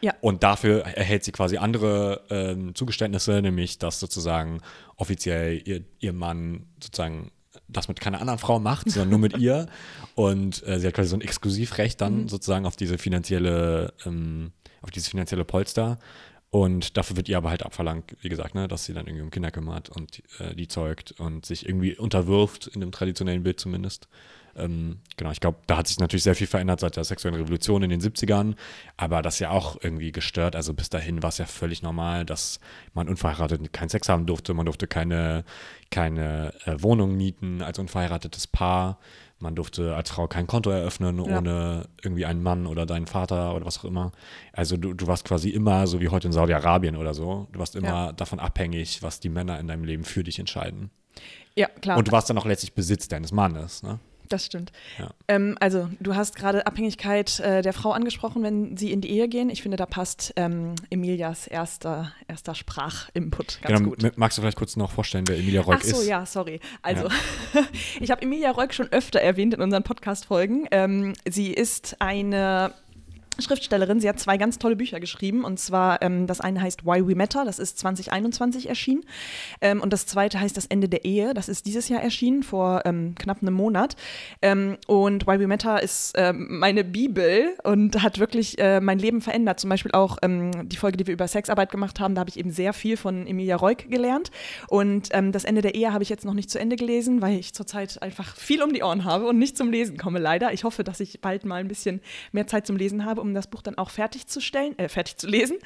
[0.00, 0.14] Ja.
[0.20, 4.60] Und dafür erhält sie quasi andere ähm, Zugeständnisse, nämlich dass sozusagen
[4.96, 7.30] offiziell ihr, ihr Mann sozusagen
[7.72, 9.66] das mit keiner anderen Frau macht, sondern nur mit ihr.
[10.14, 14.90] Und äh, sie hat quasi so ein Exklusivrecht dann sozusagen auf diese finanzielle, ähm, auf
[14.90, 15.98] dieses finanzielle Polster.
[16.50, 19.30] Und dafür wird ihr aber halt abverlangt, wie gesagt, ne, dass sie dann irgendwie um
[19.30, 24.06] Kinder kümmert und äh, die zeugt und sich irgendwie unterwirft, in dem traditionellen Bild zumindest.
[24.56, 27.82] Ähm, genau, ich glaube, da hat sich natürlich sehr viel verändert seit der sexuellen Revolution
[27.82, 28.54] in den 70ern,
[28.96, 30.56] aber das ja auch irgendwie gestört.
[30.56, 32.60] Also bis dahin war es ja völlig normal, dass
[32.94, 35.44] man unverheiratet keinen Sex haben durfte, man durfte keine,
[35.90, 38.98] keine äh, Wohnung mieten als unverheiratetes Paar.
[39.38, 41.38] Man durfte als Frau kein Konto eröffnen Ja.
[41.38, 44.12] ohne irgendwie einen Mann oder deinen Vater oder was auch immer.
[44.52, 47.74] Also du, du warst quasi immer, so wie heute in Saudi-Arabien oder so, du warst
[47.74, 48.12] immer Ja.
[48.12, 50.90] davon abhängig, was die Männer in deinem Leben für dich entscheiden.
[51.56, 51.98] Ja, klar.
[51.98, 53.82] Und du warst dann auch letztlich Besitz deines Mannes.
[53.82, 53.98] Ne?
[54.32, 54.72] Das stimmt.
[54.98, 55.10] Ja.
[55.28, 59.28] Ähm, also, du hast gerade Abhängigkeit äh, der Frau angesprochen, wenn sie in die Ehe
[59.28, 59.50] gehen.
[59.50, 64.16] Ich finde, da passt ähm, Emilias erster, erster Sprachinput ganz genau, gut.
[64.16, 66.06] Magst du vielleicht kurz noch vorstellen, wer Emilia Reuk Ach so, ist?
[66.06, 66.60] ja, sorry.
[66.80, 67.08] Also,
[68.00, 70.66] ich habe Emilia Reuk schon öfter erwähnt in unseren Podcast-Folgen.
[70.70, 72.72] Ähm, sie ist eine
[73.38, 74.00] Schriftstellerin.
[74.00, 75.44] Sie hat zwei ganz tolle Bücher geschrieben.
[75.44, 79.04] Und zwar, ähm, das eine heißt Why We Matter, das ist 2021 erschienen.
[79.60, 82.82] Ähm, und das zweite heißt Das Ende der Ehe, das ist dieses Jahr erschienen, vor
[82.84, 83.96] ähm, knapp einem Monat.
[84.42, 89.20] Ähm, und Why We Matter ist ähm, meine Bibel und hat wirklich äh, mein Leben
[89.20, 89.60] verändert.
[89.60, 92.38] Zum Beispiel auch ähm, die Folge, die wir über Sexarbeit gemacht haben, da habe ich
[92.38, 94.30] eben sehr viel von Emilia Reuk gelernt.
[94.68, 97.54] Und das Ende der Ehe habe ich jetzt noch nicht zu Ende gelesen, weil ich
[97.54, 100.52] zurzeit einfach viel um die Ohren habe und nicht zum Lesen komme, leider.
[100.52, 102.00] Ich hoffe, dass ich bald mal ein bisschen
[102.32, 105.56] mehr Zeit zum Lesen habe, um das Buch dann auch fertigzustellen, äh, fertig zu lesen.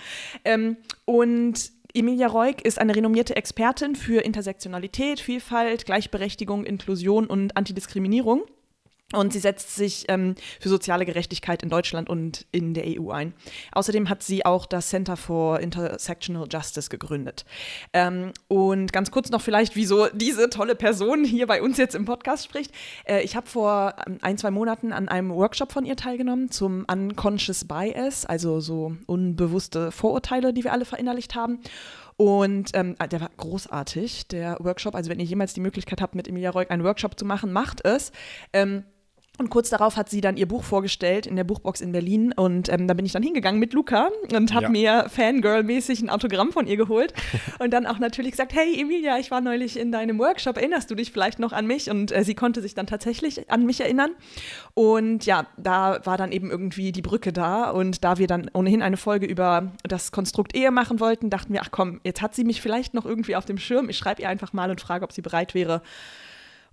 [0.45, 8.43] Ähm, und Emilia Reuk ist eine renommierte Expertin für Intersektionalität, Vielfalt, Gleichberechtigung, Inklusion und Antidiskriminierung.
[9.13, 13.35] Und sie setzt sich ähm, für soziale Gerechtigkeit in Deutschland und in der EU ein.
[13.71, 17.45] Außerdem hat sie auch das Center for Intersectional Justice gegründet.
[17.93, 22.05] Ähm, und ganz kurz noch vielleicht, wieso diese tolle Person hier bei uns jetzt im
[22.05, 22.73] Podcast spricht.
[23.05, 26.85] Äh, ich habe vor ähm, ein, zwei Monaten an einem Workshop von ihr teilgenommen zum
[26.91, 31.61] Unconscious Bias, also so unbewusste Vorurteile, die wir alle verinnerlicht haben.
[32.17, 34.97] Und ähm, der war großartig, der Workshop.
[34.97, 37.85] Also wenn ihr jemals die Möglichkeit habt, mit Emilia Reuk einen Workshop zu machen, macht
[37.85, 38.11] es.
[38.53, 38.85] Ähm,
[39.39, 42.33] und kurz darauf hat sie dann ihr Buch vorgestellt in der Buchbox in Berlin.
[42.35, 44.69] Und ähm, da bin ich dann hingegangen mit Luca und habe Ja.
[44.71, 47.13] mir Fangirl-mäßig ein Autogramm von ihr geholt.
[47.59, 50.95] und dann auch natürlich gesagt, hey Emilia, ich war neulich in deinem Workshop, erinnerst du
[50.95, 51.91] dich vielleicht noch an mich?
[51.91, 54.13] Und äh, sie konnte sich dann tatsächlich an mich erinnern.
[54.75, 57.71] Und ja, da war dann eben irgendwie die Brücke da.
[57.71, 61.61] Und da wir dann ohnehin eine Folge über das Konstrukt Ehe machen wollten, dachten wir,
[61.63, 63.89] ach komm, jetzt hat sie mich vielleicht noch irgendwie auf dem Schirm.
[63.89, 65.83] Ich schreibe ihr einfach mal und frage, ob sie bereit wäre,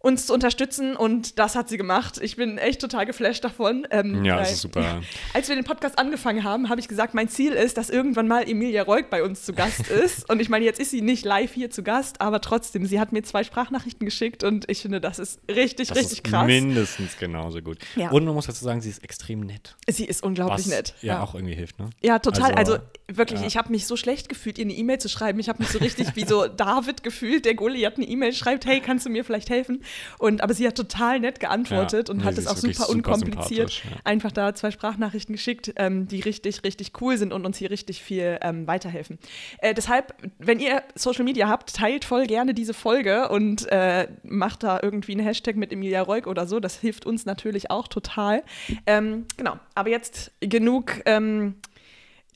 [0.03, 2.19] uns zu unterstützen und das hat sie gemacht.
[2.21, 3.87] Ich bin echt total geflasht davon.
[3.89, 5.01] Ähm, Ja, weil- das ist super.
[5.33, 8.47] Als wir den Podcast angefangen haben, habe ich gesagt, mein Ziel ist, dass irgendwann mal
[8.47, 10.29] Emilia Reuk bei uns zu Gast ist.
[10.29, 13.13] Und ich meine, jetzt ist sie nicht live hier zu Gast, aber trotzdem, sie hat
[13.13, 16.45] mir zwei Sprachnachrichten geschickt und ich finde, das ist richtig, Das richtig ist krass.
[16.47, 17.77] mindestens genauso gut.
[17.95, 18.11] Ja.
[18.11, 19.77] Und man muss dazu sagen, sie ist extrem nett.
[19.87, 20.95] Sie ist unglaublich Was nett.
[21.01, 21.89] ja, auch irgendwie hilft, ne?
[22.01, 22.51] Ja, total.
[22.55, 23.47] Also, Also, wirklich, ja.
[23.47, 25.39] ich habe mich so schlecht gefühlt, ihr eine E-Mail zu schreiben.
[25.39, 28.81] Ich habe mich so richtig wie so David gefühlt, der Goliath eine E-Mail schreibt, hey,
[28.81, 29.81] kannst du mir vielleicht helfen?
[30.17, 32.89] Und aber sie hat total nett geantwortet Ja, und nee, hat es auch super super
[32.89, 33.91] unkompliziert ja.
[34.03, 38.01] einfach da zwei Sprachnachrichten geschickt, ähm, die richtig, richtig cool sind und uns hier richtig
[38.01, 39.19] viel ähm, weiterhelfen.
[39.60, 44.63] Äh, deshalb, wenn ihr Social Media habt, teilt voll gerne diese Folge und äh, macht
[44.63, 46.60] da irgendwie einen Hashtag mit Emilia Reuk oder so.
[46.60, 48.43] Das hilft uns natürlich auch total.
[48.86, 51.56] Ähm, genau, aber jetzt genug ähm,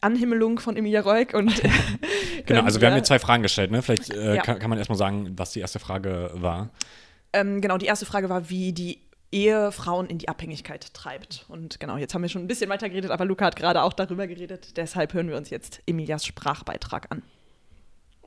[0.02, 1.62] Anhimmelung von Emilia Reuk und
[2.46, 3.82] Genau, also wir haben jetzt zwei Fragen gestellt, ne?
[3.82, 4.42] Vielleicht äh, Ja.
[4.42, 6.70] kann, kann man erstmal sagen, was die erste Frage war.
[7.34, 11.46] Ähm, genau, die erste Frage war, wie die Ehe Frauen in die Abhängigkeit treibt.
[11.50, 13.94] Und genau, jetzt haben wir schon ein bisschen weiter geredet, aber Luca hat gerade auch
[13.94, 14.78] darüber geredet.
[14.78, 17.24] Deshalb hören wir uns jetzt Emilias Sprachbeitrag an.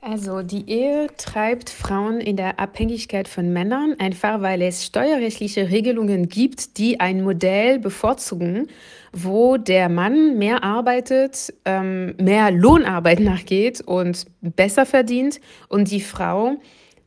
[0.03, 6.27] Also die Ehe treibt Frauen in der Abhängigkeit von Männern, einfach weil es steuerrechtliche Regelungen
[6.27, 8.67] gibt, die ein Modell bevorzugen,
[9.13, 16.57] wo der Mann mehr arbeitet, ähm, mehr Lohnarbeit nachgeht und besser verdient und die Frau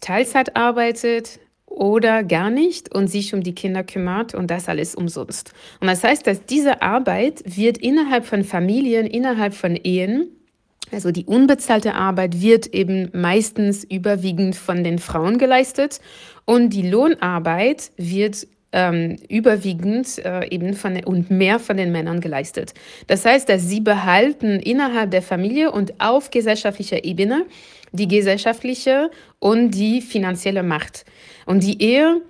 [0.00, 1.40] Teilzeit arbeitet
[1.74, 5.52] oder gar nicht und sich um die Kinder kümmert und das alles umsonst.
[5.80, 10.28] Und das heißt, dass diese Arbeit wird innerhalb von Familien, innerhalb von Ehen
[10.92, 16.00] also die unbezahlte Arbeit wird eben meistens überwiegend von den Frauen geleistet
[16.44, 22.74] und die Lohnarbeit wird ähm, überwiegend äh, eben von und mehr von den Männern geleistet.
[23.06, 27.46] Das heißt, dass sie behalten innerhalb der Familie und auf gesellschaftlicher Ebene
[27.92, 31.04] die gesellschaftliche und die finanzielle Macht.
[31.46, 32.20] Und die Ehe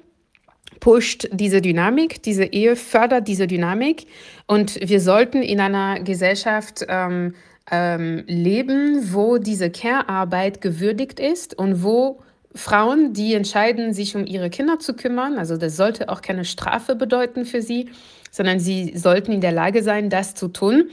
[0.80, 4.06] pusht diese Dynamik, diese Ehe fördert diese Dynamik
[4.46, 7.34] und wir sollten in einer Gesellschaft ähm,
[7.70, 12.20] ähm, leben, wo diese Care-Arbeit gewürdigt ist und wo
[12.54, 16.94] Frauen, die entscheiden, sich um ihre Kinder zu kümmern, also das sollte auch keine Strafe
[16.94, 17.88] bedeuten für sie,
[18.30, 20.90] sondern sie sollten in der Lage sein, das zu tun.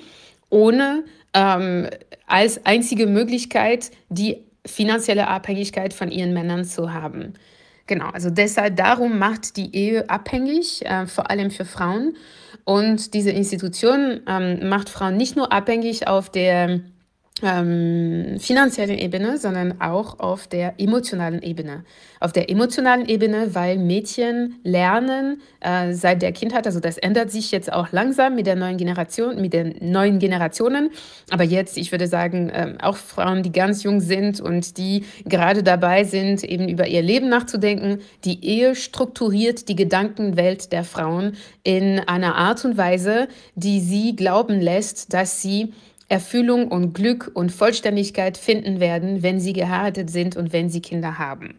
[0.49, 1.87] ohne ähm,
[2.27, 7.33] als einzige Möglichkeit die finanzielle Abhängigkeit von ihren Männern zu haben.
[7.91, 12.15] Genau, also deshalb darum macht die Ehe abhängig, äh, vor allem für Frauen.
[12.63, 16.79] Und diese Institution ähm, macht Frauen nicht nur abhängig auf der
[17.43, 21.83] ähm, finanziellen Ebene, sondern auch auf der emotionalen Ebene.
[22.19, 27.51] Auf der emotionalen Ebene, weil Mädchen lernen äh, seit der Kindheit, also das ändert sich
[27.51, 30.91] jetzt auch langsam mit der neuen Generation, mit den neuen Generationen.
[31.29, 35.63] Aber jetzt, ich würde sagen, äh, auch Frauen, die ganz jung sind und die gerade
[35.63, 37.99] dabei sind, eben über ihr Leben nachzudenken.
[38.23, 44.59] Die Ehe strukturiert die Gedankenwelt der Frauen in einer Art und Weise, die sie glauben
[44.59, 45.73] lässt, dass sie
[46.11, 51.17] Erfüllung und Glück und Vollständigkeit finden werden, wenn sie geheiratet sind und wenn sie Kinder
[51.17, 51.57] haben.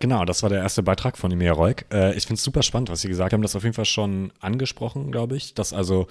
[0.00, 1.86] Genau, das war der erste Beitrag von Emir Reuk.
[1.90, 3.40] Äh, ich finde es super spannend, was Sie gesagt haben.
[3.40, 6.06] Das auf jeden Fall schon angesprochen, glaube ich, dass also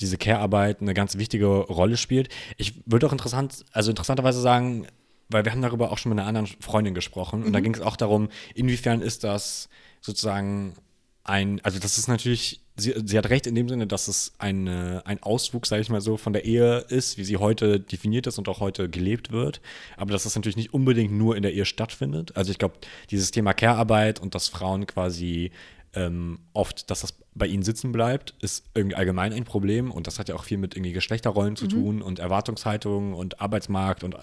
[0.00, 2.28] diese Care-Arbeit eine ganz wichtige Rolle spielt.
[2.56, 4.88] Ich würde auch interessant, also interessanterweise sagen,
[5.28, 7.64] weil wir haben darüber auch schon mit einer anderen Freundin gesprochen und da mhm.
[7.64, 9.68] ging es auch darum, inwiefern ist das
[10.00, 10.74] sozusagen
[11.22, 15.02] ein, also das ist natürlich sie, sie hat recht in dem Sinne, dass es eine,
[15.04, 18.38] ein Auswuchs, sage ich mal so, von der Ehe ist, wie sie heute definiert ist
[18.38, 19.60] und auch heute gelebt wird.
[19.96, 22.36] Aber dass das natürlich nicht unbedingt nur in der Ehe stattfindet.
[22.36, 22.76] Also ich glaube,
[23.10, 25.50] dieses Thema Care-Arbeit und dass Frauen quasi
[25.94, 30.18] ähm, oft, dass das bei ihnen sitzen bleibt, ist irgendwie allgemein ein Problem und das
[30.18, 31.70] hat ja auch viel mit irgendwie Geschlechterrollen zu mhm.
[31.70, 34.16] tun und Erwartungshaltung und Arbeitsmarkt und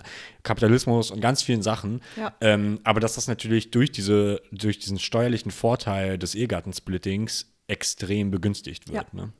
[0.43, 2.01] Kapitalismus und ganz vielen Sachen.
[2.17, 2.33] Ja.
[2.41, 8.87] Ähm, aber dass das natürlich durch diese, durch diesen steuerlichen Vorteil des Ehegattensplittings extrem begünstigt
[8.87, 9.07] wird.
[9.13, 9.33] Ja, ne?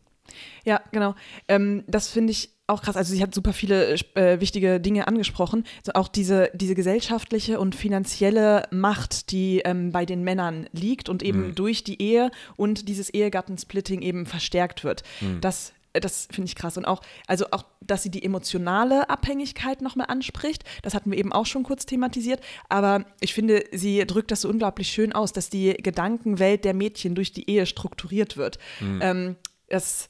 [0.63, 1.15] ja genau.
[1.47, 2.97] Ähm, das finde ich auch krass.
[2.97, 5.65] Also sie hat super viele äh, wichtige Dinge angesprochen.
[5.79, 11.21] Also auch diese, diese gesellschaftliche und finanzielle Macht, die ähm, bei den Männern liegt und
[11.21, 11.55] eben mhm.
[11.55, 15.03] durch die Ehe und dieses Ehegattensplitting eben verstärkt wird.
[15.21, 15.41] Mhm.
[15.41, 16.77] Das das finde ich krass.
[16.77, 21.34] Und auch, also auch, dass sie die emotionale Abhängigkeit nochmal anspricht, das hatten wir eben
[21.34, 22.41] auch schon kurz thematisiert.
[22.69, 27.15] Aber ich finde, sie drückt das so unglaublich schön aus, dass die Gedankenwelt der Mädchen
[27.15, 28.60] durch die Ehe strukturiert wird.
[28.79, 28.99] Mhm.
[29.01, 29.36] Ähm,
[29.69, 30.10] das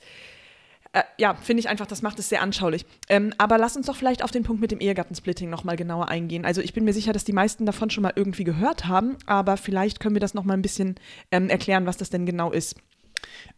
[0.95, 2.85] äh, ja, finde ich einfach, das macht es sehr anschaulich.
[3.09, 6.45] Ähm, aber lass uns doch vielleicht auf den Punkt mit dem Ehegattensplitting nochmal genauer eingehen.
[6.45, 9.57] Also ich bin mir sicher, dass die meisten davon schon mal irgendwie gehört haben, aber
[9.57, 10.95] vielleicht können wir das nochmal ein bisschen
[11.31, 12.75] ähm, erklären, was das denn genau ist.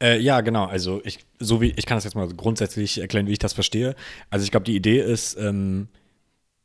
[0.01, 0.65] Äh, ja, genau.
[0.65, 3.95] Also ich, so wie, ich kann das jetzt mal grundsätzlich erklären, wie ich das verstehe.
[4.29, 5.87] Also ich glaube, die Idee ist, ähm,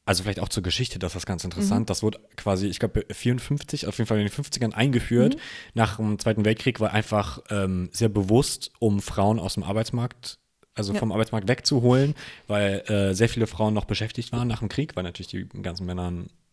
[0.04, 1.80] also vielleicht auch zur Geschichte, das ist ganz interessant.
[1.80, 1.86] Mhm.
[1.86, 5.36] Das wurde quasi, ich glaube, 54, auf jeden Fall in den 50ern eingeführt.
[5.36, 5.40] Mhm.
[5.74, 10.38] Nach dem Zweiten Weltkrieg war einfach ähm, sehr bewusst, um Frauen aus dem Arbeitsmarkt
[10.74, 10.98] also ja.
[10.98, 12.14] vom Arbeitsmarkt wegzuholen,
[12.46, 15.86] weil äh, sehr viele Frauen noch beschäftigt waren nach dem Krieg, weil natürlich die ganzen
[15.86, 16.10] Männer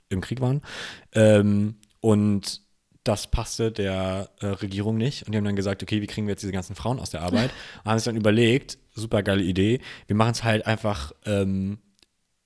[0.09, 0.61] im Krieg waren.
[1.13, 2.61] Ähm, und
[3.03, 5.23] das passte der äh, Regierung nicht.
[5.23, 7.21] Und die haben dann gesagt, okay, wie kriegen wir jetzt diese ganzen Frauen aus der
[7.21, 7.51] Arbeit?
[7.83, 11.79] Und haben sich dann überlegt, super geile Idee, wir machen es halt einfach ähm,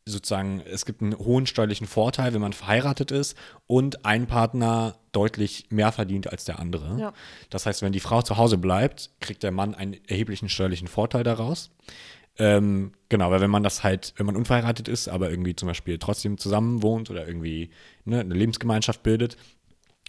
[0.06, 3.38] sozusagen, es gibt einen hohen steuerlichen Vorteil, wenn man verheiratet ist
[3.68, 7.00] und ein Partner deutlich mehr verdient als der andere.
[7.00, 7.14] Ja.
[7.50, 11.24] Das heißt, wenn die Frau zu Hause bleibt, kriegt der Mann einen erheblichen steuerlichen Vorteil
[11.24, 11.72] daraus.
[12.38, 16.00] Ähm, genau, weil wenn man das halt, wenn man unverheiratet ist, aber irgendwie zum Beispiel
[16.00, 17.70] trotzdem zusammen wohnt oder irgendwie
[18.06, 19.38] ne, eine Lebensgemeinschaft bildet,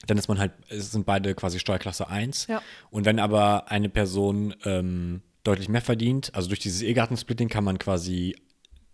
[0.06, 2.46] dann ist man halt, es sind beide quasi Steuerklasse 1.
[2.48, 2.62] Ja.
[2.90, 7.78] Und wenn aber eine Person ähm, deutlich mehr verdient, also durch dieses Ehegattensplitting kann man
[7.78, 8.36] quasi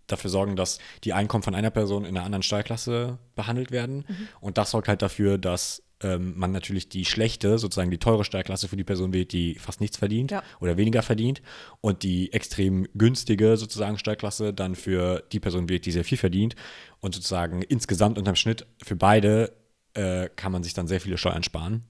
[0.07, 4.05] dafür sorgen, dass die Einkommen von einer Person in einer anderen Steuerklasse behandelt werden.
[4.07, 4.27] Mhm.
[4.41, 8.67] Und das sorgt halt dafür, dass ähm, man natürlich die schlechte, sozusagen die teure Steuerklasse
[8.67, 10.43] für die Person wählt, die fast nichts verdient ja.
[10.59, 11.41] oder weniger verdient.
[11.79, 16.55] Und die extrem günstige sozusagen Steuerklasse dann für die Person wählt, die sehr viel verdient.
[16.99, 19.53] Und sozusagen insgesamt unterm Schnitt für beide
[19.93, 21.83] äh, kann man sich dann sehr viele Steuern sparen.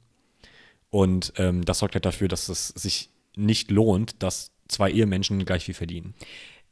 [0.89, 5.65] Und ähm, das sorgt halt dafür, dass es sich nicht lohnt, dass zwei Ehemenschen gleich
[5.65, 6.13] viel verdienen.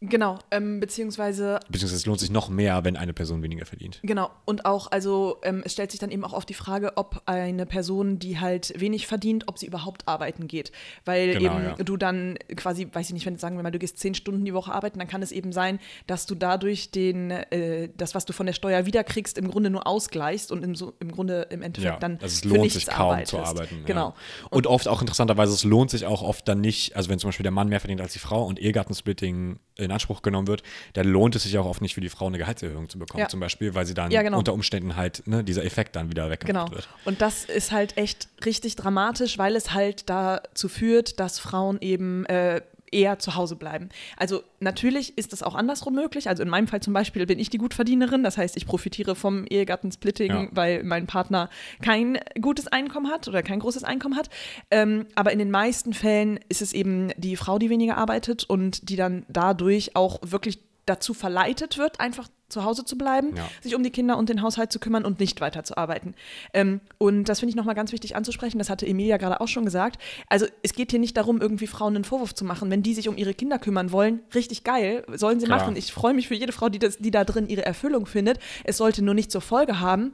[0.02, 1.60] Genau, ähm, beziehungsweise.
[1.68, 4.00] Beziehungsweise es lohnt sich noch mehr, wenn eine Person weniger verdient.
[4.02, 7.22] Genau, und auch, also ähm, es stellt sich dann eben auch auf die Frage, ob
[7.26, 10.72] eine Person, die halt wenig verdient, ob sie überhaupt arbeiten geht.
[11.04, 11.76] Weil genau, eben ja.
[11.76, 14.54] du dann quasi, weiß ich nicht, wenn sagen wir mal, du gehst zehn Stunden die
[14.54, 18.32] Woche arbeiten, dann kann es eben sein, dass du dadurch den, äh, das, was du
[18.32, 21.96] von der Steuer wiederkriegst, im Grunde nur ausgleichst und im, so, im Grunde im Endeffekt
[21.96, 22.20] ja, dann.
[22.22, 23.32] Also es lohnt sich kaum arbeitest.
[23.32, 23.84] zu arbeiten.
[23.86, 24.10] Genau.
[24.10, 24.16] Ja.
[24.46, 27.28] Und, und oft auch interessanterweise, es lohnt sich auch oft dann nicht, also wenn zum
[27.28, 31.08] Beispiel der Mann mehr verdient als die Frau und Ehegattensplitting in Anspruch genommen wird, dann
[31.08, 33.30] lohnt es sich auch oft nicht für die Frau eine Gehaltserhöhung zu bekommen, ja.
[33.30, 34.38] zum Beispiel, weil sie dann ja, genau.
[34.38, 36.76] unter Umständen halt ne, dieser Effekt dann wieder weggemacht genau.
[36.76, 36.88] wird.
[37.06, 42.26] Und das ist halt echt richtig dramatisch, weil es halt dazu führt, dass Frauen eben
[42.26, 43.90] äh, eher zu Hause bleiben.
[44.18, 46.30] Also natürlich ist das auch andersrum möglich.
[46.30, 48.24] Also in meinem Fall zum Beispiel bin ich die Gutverdienerin.
[48.24, 50.48] Das heißt, ich profitiere vom Ehegattensplitting, Ja.
[50.52, 51.50] weil mein Partner
[51.82, 54.30] kein gutes Einkommen hat oder kein großes Einkommen hat.
[54.72, 58.90] Ähm, aber in den meisten Fällen ist es eben die Frau, die weniger arbeitet und
[58.90, 63.48] die dann dadurch auch wirklich dazu verleitet wird, einfach zu Hause zu bleiben, Ja.
[63.62, 66.16] sich um die Kinder und den Haushalt zu kümmern und nicht weiterzuarbeiten.
[66.54, 69.66] Ähm, und das finde ich nochmal ganz wichtig anzusprechen, das hatte Emilia gerade auch schon
[69.66, 70.00] gesagt.
[70.28, 72.70] Also es geht hier nicht darum, irgendwie Frauen einen Vorwurf zu machen.
[72.72, 75.60] Wenn die sich um ihre Kinder kümmern wollen, richtig geil, sollen sie Klar.
[75.60, 75.76] machen.
[75.76, 78.40] Ich freue mich für jede Frau, die, das, die da drin ihre Erfüllung findet.
[78.64, 80.14] Es sollte nur nicht zur Folge haben,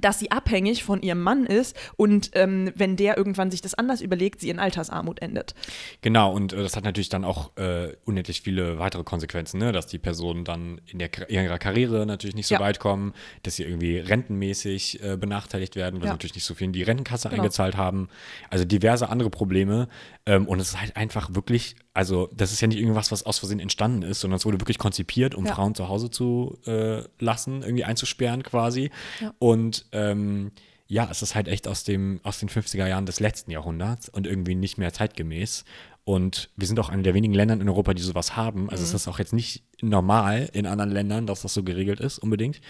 [0.00, 4.00] dass sie abhängig von ihrem Mann ist und ähm, wenn der irgendwann sich das anders
[4.00, 5.54] überlegt, sie in Altersarmut endet.
[6.02, 9.72] Genau, und äh, das hat natürlich dann auch äh, unendlich viele weitere Konsequenzen, ne?
[9.72, 12.60] dass die Personen dann in der, ihrer Karriere natürlich nicht so Ja.
[12.60, 16.12] weit kommen, dass sie irgendwie rentenmäßig äh, benachteiligt werden, weil Ja.
[16.12, 17.42] sie natürlich nicht so viel in die Rentenkasse Genau.
[17.42, 18.08] eingezahlt haben.
[18.50, 19.88] Also diverse andere Probleme.
[20.26, 23.40] Ähm, und es ist halt einfach wirklich, also das ist ja nicht irgendwas, was aus
[23.40, 25.56] Versehen entstanden ist, sondern es wurde wirklich konzipiert, um Ja.
[25.56, 28.92] Frauen zu Hause zu äh, lassen, irgendwie einzusperren quasi.
[29.20, 29.34] Ja.
[29.40, 30.52] Und ähm,
[30.86, 34.28] ja, es ist halt echt aus, dem, aus den 50er Jahren des letzten Jahrhunderts und
[34.28, 35.64] irgendwie nicht mehr zeitgemäß.
[36.04, 38.70] Und wir sind auch eine der wenigen Länder in Europa, die sowas haben.
[38.70, 42.20] Also es ist auch jetzt nicht normal in anderen Ländern, dass das so geregelt ist,
[42.20, 42.60] unbedingt.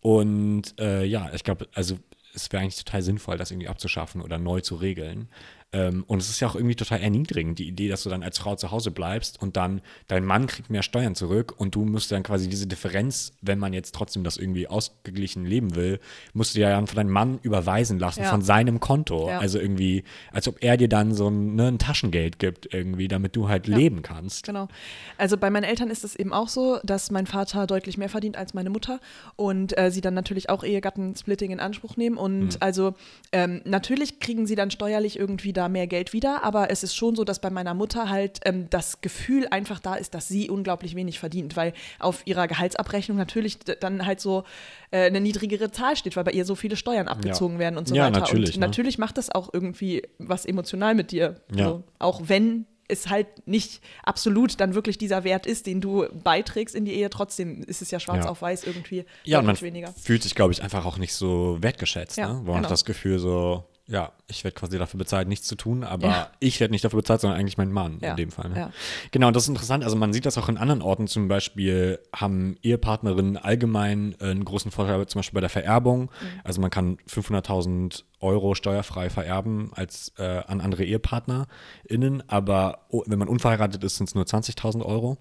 [0.00, 1.98] Und äh, ja, ich glaube, also
[2.32, 5.28] es wäre eigentlich total sinnvoll, das irgendwie abzuschaffen oder neu zu regeln.
[5.72, 8.38] Ähm, und es ist ja auch irgendwie total erniedrigend, die Idee, dass du dann als
[8.38, 12.12] Frau zu Hause bleibst und dann dein Mann kriegt mehr Steuern zurück und du musst
[12.12, 15.98] dann quasi diese Differenz, wenn man jetzt trotzdem das irgendwie ausgeglichen leben will,
[16.34, 18.28] musst du ja dann von deinem Mann überweisen lassen Ja.
[18.30, 19.28] von seinem Konto.
[19.28, 19.38] Ja.
[19.38, 23.34] Also irgendwie, als ob er dir dann so ein, ne, ein Taschengeld gibt irgendwie, damit
[23.34, 24.44] du halt leben kannst.
[24.44, 24.68] Genau.
[25.16, 28.36] Also bei meinen Eltern ist es eben auch so, dass mein Vater deutlich mehr verdient
[28.36, 29.00] als meine Mutter
[29.36, 32.18] und äh, sie dann natürlich auch Ehegattensplitting in Anspruch nehmen.
[32.18, 32.94] Und also
[33.32, 37.14] ähm, natürlich kriegen sie dann steuerlich irgendwie da mehr Geld wieder, aber es ist schon
[37.16, 40.94] so, dass bei meiner Mutter halt ähm, das Gefühl einfach da ist, dass sie unglaublich
[40.94, 44.44] wenig verdient, weil auf ihrer Gehaltsabrechnung natürlich dann halt so
[44.90, 47.94] äh, eine niedrigere Zahl steht, weil bei ihr so viele Steuern abgezogen werden und so
[47.94, 48.20] Ja, weiter.
[48.20, 48.66] natürlich, und ne?
[48.66, 51.36] natürlich macht das auch irgendwie was emotional mit dir.
[51.54, 51.64] Ja.
[51.68, 56.74] So, auch wenn es halt nicht absolut dann wirklich dieser Wert ist, den du beiträgst
[56.74, 58.30] in die Ehe, trotzdem ist es ja schwarz Ja.
[58.30, 59.94] auf weiß irgendwie Ja, und man weniger.
[59.94, 62.18] fühlt sich, glaube ich, einfach auch nicht so wertgeschätzt.
[62.18, 62.40] Ja, ne?
[62.40, 62.64] Wo man genau.
[62.64, 66.30] hat das Gefühl so, ja, ich werde quasi dafür bezahlt, nichts zu tun, aber Ja.
[66.40, 68.48] ich werde nicht dafür bezahlt, sondern eigentlich mein Mann Ja, in dem Fall.
[68.48, 68.56] Ne?
[68.58, 68.70] ja.
[69.10, 69.84] Genau, das ist interessant.
[69.84, 71.06] Also man sieht das auch in anderen Orten.
[71.08, 76.04] Zum Beispiel haben Ehepartnerinnen allgemein äh, einen großen Vorteil, zum Beispiel bei der Vererbung.
[76.04, 76.40] Mhm.
[76.42, 83.18] Also man kann 500.000 Euro steuerfrei vererben als äh, an andere EhepartnerInnen, aber oh, wenn
[83.18, 85.18] man unverheiratet ist, sind es nur 20.000 Euro.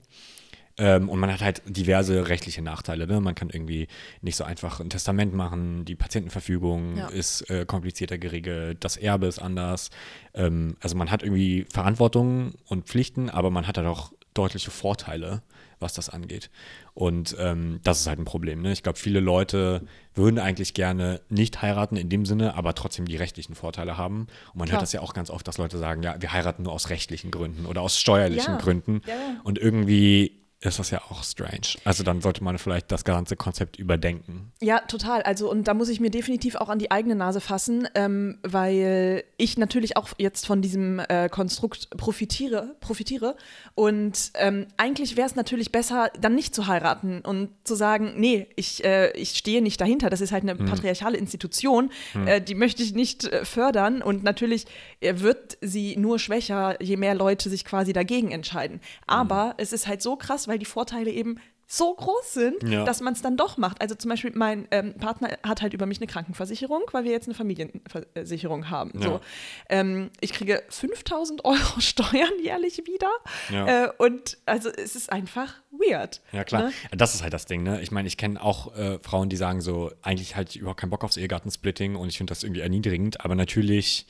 [0.77, 3.07] Ähm, und man hat halt diverse rechtliche Nachteile.
[3.07, 3.19] Ne?
[3.19, 3.87] Man kann irgendwie
[4.21, 7.07] nicht so einfach ein Testament machen, die Patientenverfügung Ja.
[7.09, 9.89] ist äh, komplizierter geregelt, das Erbe ist anders.
[10.33, 15.41] Ähm, also man hat irgendwie Verantwortung und Pflichten, aber man hat halt auch deutliche Vorteile,
[15.81, 16.49] was das angeht.
[16.93, 18.61] Und ähm, das ist halt ein Problem.
[18.61, 18.71] Ne?
[18.71, 23.15] Ich glaube, viele Leute würden eigentlich gerne nicht heiraten in dem Sinne, aber trotzdem die
[23.17, 24.27] rechtlichen Vorteile haben.
[24.53, 24.75] Und man Klar.
[24.77, 27.29] hört das ja auch ganz oft, dass Leute sagen, ja, wir heiraten nur aus rechtlichen
[27.31, 28.59] Gründen oder aus steuerlichen Ja.
[28.59, 29.01] Gründen.
[29.05, 29.13] Ja.
[29.43, 31.79] Und irgendwie ist das ja auch strange.
[31.85, 34.51] Also dann sollte man vielleicht das ganze Konzept überdenken.
[34.61, 35.23] Ja, total.
[35.23, 39.23] Also, und da muss ich mir definitiv auch an die eigene Nase fassen, ähm, weil
[39.37, 43.35] ich natürlich auch jetzt von diesem äh, Konstrukt profitiere, profitiere.
[43.73, 48.47] Und ähm, eigentlich wäre es natürlich besser, dann nicht zu heiraten und zu sagen, nee,
[48.55, 50.11] ich, äh, ich stehe nicht dahinter.
[50.11, 51.91] Das ist halt eine patriarchale Institution,
[52.27, 54.03] äh, die möchte ich nicht äh, fördern.
[54.03, 54.67] Und natürlich
[54.99, 58.79] äh, wird sie nur schwächer, je mehr Leute sich quasi dagegen entscheiden.
[59.07, 62.83] Aber es ist halt so krass, weil die Vorteile eben so groß sind, Ja.
[62.83, 63.79] dass man es dann doch macht.
[63.79, 67.27] Also zum Beispiel, mein ähm, Partner hat halt über mich eine Krankenversicherung, weil wir jetzt
[67.27, 68.91] eine Familienversicherung haben.
[68.95, 69.01] Ja.
[69.01, 69.21] So.
[69.69, 73.09] Ähm, ich kriege 5000 Euro Steuern jährlich wieder.
[73.49, 73.85] Ja.
[73.85, 76.19] Äh, und also es ist einfach weird.
[76.33, 76.63] Ja, klar.
[76.63, 76.73] Ne?
[76.91, 77.81] Das ist halt das Ding, ne?
[77.81, 81.05] Ich meine, ich kenne auch äh, Frauen, die sagen so, eigentlich halt überhaupt keinen Bock
[81.05, 84.07] aufs Ehegattensplitting und ich finde das irgendwie erniedrigend, aber natürlich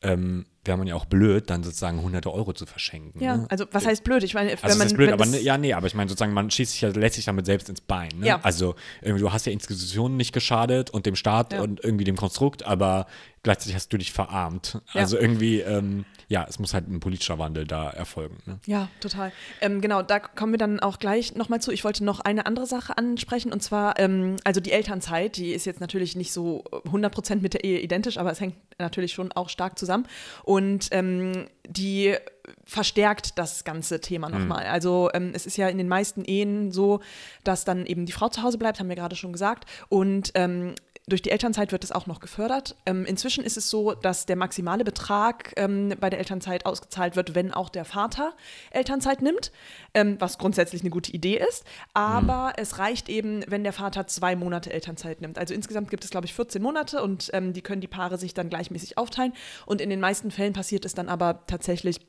[0.00, 3.22] ähm, wäre man ja auch blöd, dann sozusagen hunderte Euro zu verschenken.
[3.22, 3.46] Ja, ne?
[3.50, 4.22] also was heißt blöd?
[4.22, 4.84] Ich meine, wenn Also man.
[4.86, 6.80] das ist blöd, wenn aber ne, ja, nee, aber ich meine sozusagen, man schießt sich
[6.80, 8.10] ja letztlich damit selbst ins Bein.
[8.18, 8.26] Ne?
[8.26, 8.40] Ja.
[8.42, 11.60] Also irgendwie, du hast ja Institutionen nicht geschadet und dem Staat Ja.
[11.62, 13.06] und irgendwie dem Konstrukt, aber
[13.42, 14.80] gleichzeitig hast du dich verarmt.
[14.94, 18.38] Also irgendwie, ähm, ja, es muss halt ein politischer Wandel da erfolgen.
[18.44, 18.58] Ne?
[18.66, 19.30] Ja, total.
[19.60, 21.70] Ähm, genau, da kommen wir dann auch gleich nochmal zu.
[21.70, 25.64] Ich wollte noch eine andere Sache ansprechen und zwar, ähm, also die Elternzeit, die ist
[25.64, 29.48] jetzt natürlich nicht so 100% mit der Ehe identisch, aber es hängt natürlich schon auch
[29.48, 30.08] stark zusammen.
[30.42, 32.16] Und ähm, die
[32.64, 34.66] verstärkt das ganze Thema nochmal.
[34.66, 36.98] Also ähm, es ist ja in den meisten Ehen so,
[37.44, 39.70] dass dann eben die Frau zu Hause bleibt, haben wir gerade schon gesagt.
[39.88, 40.74] Und ähm,
[41.06, 42.76] durch die Elternzeit wird es auch noch gefördert.
[42.86, 47.34] Ähm, inzwischen ist es so, dass der maximale Betrag ähm, bei der Elternzeit ausgezahlt wird,
[47.34, 48.32] wenn auch der Vater
[48.70, 49.52] Elternzeit nimmt,
[49.92, 51.64] ähm, was grundsätzlich eine gute Idee ist.
[51.92, 52.52] Aber mhm.
[52.56, 55.38] es reicht eben, wenn der Vater zwei Monate Elternzeit nimmt.
[55.38, 58.32] Also insgesamt gibt es, glaube ich, 14 Monate und ähm, die können die Paare sich
[58.32, 59.34] dann gleichmäßig aufteilen.
[59.66, 62.00] Und in den meisten Fällen passiert es dann aber tatsächlich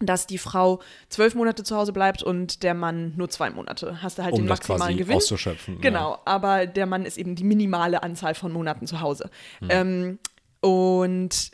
[0.00, 4.02] dass die Frau zwölf Monate zu Hause bleibt und der Mann nur zwei Monate.
[4.02, 5.16] Hast du halt um den maximalen Gewinn.
[5.16, 5.80] Auszuschöpfen.
[5.80, 6.20] Genau, ja.
[6.24, 9.30] aber der Mann ist eben die minimale Anzahl von Monaten zu Hause.
[9.60, 9.68] Hm.
[9.70, 10.18] Ähm,
[10.60, 11.50] und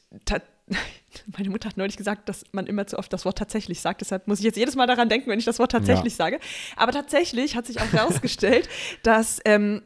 [1.37, 4.00] meine Mutter hat neulich gesagt, dass man immer zu oft das Wort tatsächlich sagt.
[4.00, 6.24] Deshalb muss ich jetzt jedes Mal daran denken, wenn ich das Wort tatsächlich ja.
[6.24, 6.40] sage.
[6.76, 8.68] Aber tatsächlich hat sich auch herausgestellt,
[9.02, 9.83] dass ähm,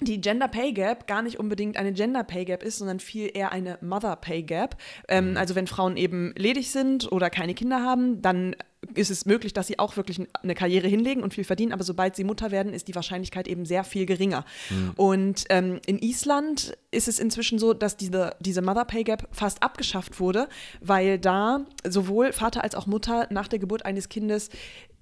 [0.00, 3.52] die Gender Pay Gap gar nicht unbedingt eine Gender Pay Gap ist, sondern viel eher
[3.52, 4.76] eine Mother Pay Gap.
[5.08, 5.36] Ähm, mhm.
[5.36, 8.56] Also wenn Frauen eben ledig sind oder keine Kinder haben, dann
[8.94, 12.16] ist es möglich, dass sie auch wirklich eine Karriere hinlegen und viel verdienen, aber sobald
[12.16, 14.44] sie Mutter werden, ist die Wahrscheinlichkeit eben sehr viel geringer.
[14.70, 14.92] Mhm.
[14.96, 19.62] Und ähm, in Island ist es inzwischen so, dass diese, diese Mother Pay Gap fast
[19.62, 20.48] abgeschafft wurde,
[20.80, 24.48] weil da sowohl Vater als auch Mutter nach der Geburt eines Kindes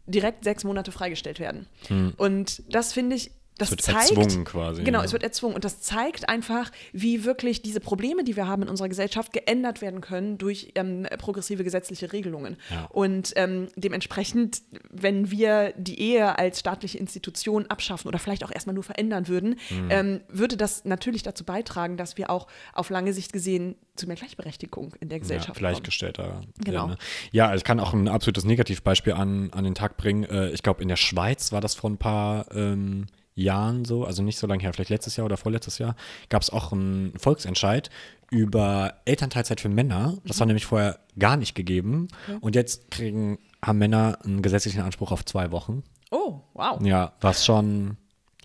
[0.07, 1.67] direkt sechs Monate freigestellt werden.
[1.89, 2.15] Mhm.
[2.17, 4.85] Und das finde ich das es wird zeigt, erzwungen quasi.
[4.85, 5.05] Genau, ja.
[5.05, 5.55] es wird erzwungen.
[5.55, 9.83] Und das zeigt einfach, wie wirklich diese Probleme, die wir haben in unserer Gesellschaft, geändert
[9.83, 12.57] werden können durch ähm, progressive gesetzliche Regelungen.
[12.71, 12.87] Ja.
[12.91, 18.75] Und ähm, dementsprechend, wenn wir die Ehe als staatliche Institution abschaffen oder vielleicht auch erstmal
[18.75, 19.89] nur verändern würden, mhm.
[19.91, 24.17] ähm, würde das natürlich dazu beitragen, dass wir auch auf lange Sicht gesehen zu mehr
[24.17, 26.43] Gleichberechtigung in der Gesellschaft ja, gleichgestellter.
[26.65, 26.87] Genau.
[26.89, 26.99] Ne?
[27.33, 30.25] Ja, ich kann auch ein absolutes Negativbeispiel an, an den Tag bringen.
[30.25, 33.07] Äh, ich glaube, in der Schweiz war das vor ein paar ähm,
[33.43, 35.97] Jahren so, also nicht so lange her, vielleicht letztes Jahr oder vorletztes Jahr,
[36.29, 37.91] gab es auch einen Volksentscheid
[38.31, 40.19] über Elternteilzeit für Männer.
[40.25, 40.41] Das mhm.
[40.41, 42.09] war nämlich vorher gar nicht gegeben.
[42.27, 42.39] Okay.
[42.41, 45.83] Und jetzt kriegen, haben Männer einen gesetzlichen Anspruch auf zwei Wochen.
[46.11, 46.81] Oh, wow.
[46.83, 47.97] Ja, was schon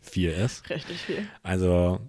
[0.02, 0.70] viel ist.
[0.70, 1.28] Richtig viel.
[1.44, 2.00] Also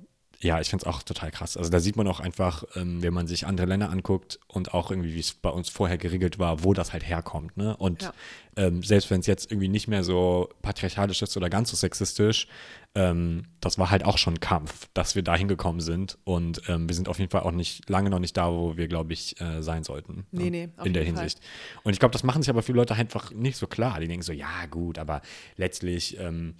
[0.40, 1.56] ja, ich finde es auch total krass.
[1.56, 4.90] Also da sieht man auch einfach, ähm, wenn man sich andere Länder anguckt und auch
[4.90, 7.56] irgendwie, wie es bei uns vorher geregelt war, wo das halt herkommt.
[7.56, 7.76] Ne?
[7.76, 8.12] Und ja.
[8.56, 12.46] ähm, selbst wenn es jetzt irgendwie nicht mehr so patriarchalisch ist oder ganz so sexistisch,
[12.94, 16.18] ähm, das war halt auch schon Kampf, dass wir da hingekommen sind.
[16.24, 18.88] Und ähm, wir sind auf jeden Fall auch nicht lange noch nicht da, wo wir,
[18.88, 20.26] glaube ich, äh, sein sollten.
[20.30, 20.50] Nee, ne?
[20.50, 21.38] nee, in der Hinsicht.
[21.38, 21.80] Fall.
[21.84, 23.98] Und ich glaube, das machen sich aber viele Leute einfach nicht so klar.
[24.00, 25.22] Die denken so, ja, gut, aber
[25.56, 26.54] letztlich ähm,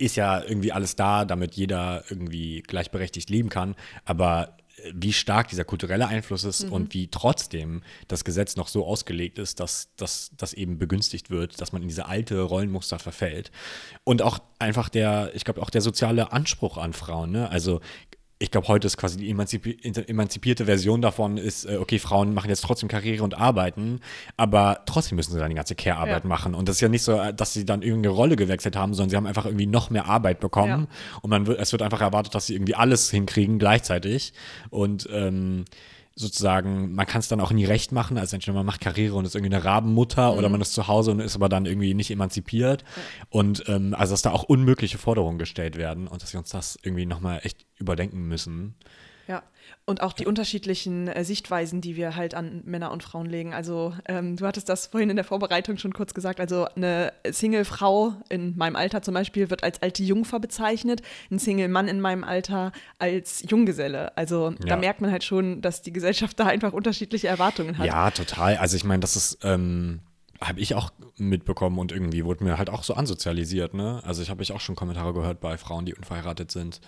[0.00, 3.76] ist ja irgendwie alles da, damit jeder irgendwie gleichberechtigt leben kann.
[4.04, 6.72] Aber äh, wie stark dieser kulturelle Einfluss ist mhm.
[6.72, 11.72] und wie trotzdem das Gesetz noch so ausgelegt ist, dass das eben begünstigt wird, dass
[11.72, 13.50] man in diese alte Rollenmuster verfällt.
[14.04, 17.30] Und auch einfach der, ich glaube, auch der soziale Anspruch an Frauen.
[17.30, 17.50] Ne?
[17.50, 17.80] Also
[18.42, 22.48] ich glaube, heute ist quasi die emanzipi emanzipierte Version davon ist, äh, okay, Frauen machen
[22.48, 24.00] jetzt trotzdem Karriere und arbeiten,
[24.38, 26.28] aber trotzdem müssen sie dann die ganze Care-Arbeit ja.
[26.28, 26.54] machen.
[26.54, 29.10] Und das ist ja nicht so, äh, dass sie dann irgendeine Rolle gewechselt haben, sondern
[29.10, 30.88] sie haben einfach irgendwie noch mehr Arbeit bekommen.
[30.88, 31.20] Ja.
[31.20, 34.32] Und man wird, es wird einfach erwartet, dass sie irgendwie alles hinkriegen gleichzeitig.
[34.70, 35.66] Und ähm,
[36.14, 38.18] sozusagen, man kann es dann auch nie recht machen.
[38.18, 40.38] Also entweder man macht Karriere und ist irgendwie eine Rabenmutter mhm.
[40.38, 42.82] oder man ist zu Hause und ist aber dann irgendwie nicht emanzipiert.
[42.82, 43.26] Mhm.
[43.30, 46.78] Und ähm, also dass da auch unmögliche Forderungen gestellt werden und dass wir uns das
[46.82, 48.74] irgendwie nochmal echt überdenken müssen.
[49.28, 49.42] Ja,
[49.90, 53.52] und auch die unterschiedlichen äh, Sichtweisen, die wir halt an Männer und Frauen legen.
[53.52, 56.40] Also ähm, du hattest das vorhin in der Vorbereitung schon kurz gesagt.
[56.40, 61.88] Also eine Single-Frau in meinem Alter zum Beispiel wird als alte Jungfer bezeichnet, ein Single-Mann
[61.88, 64.16] in meinem Alter als Junggeselle.
[64.16, 64.66] Also ja.
[64.66, 67.86] da merkt man halt schon, dass die Gesellschaft da einfach unterschiedliche Erwartungen hat.
[67.86, 68.56] Ja, total.
[68.56, 70.00] Also ich meine, das ist ähm
[70.40, 74.00] habe ich auch mitbekommen und irgendwie wurde mir halt auch so ansozialisiert, ne?
[74.04, 76.80] Also ich habe ich auch schon Kommentare gehört bei Frauen, die unverheiratet sind,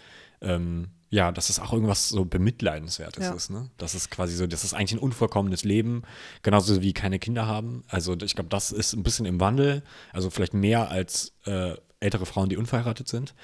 [0.42, 3.34] ähm, ja, dass es auch irgendwas so bemitleidenswertes ja.
[3.34, 3.68] ist, ne?
[3.76, 6.04] Das ist quasi so, das ist eigentlich ein unvollkommenes Leben,
[6.42, 7.84] genauso wie keine Kinder haben.
[7.88, 9.82] Also ich glaube, das ist ein bisschen im Wandel,
[10.14, 13.34] also vielleicht mehr als äh, ältere Frauen, die unverheiratet sind.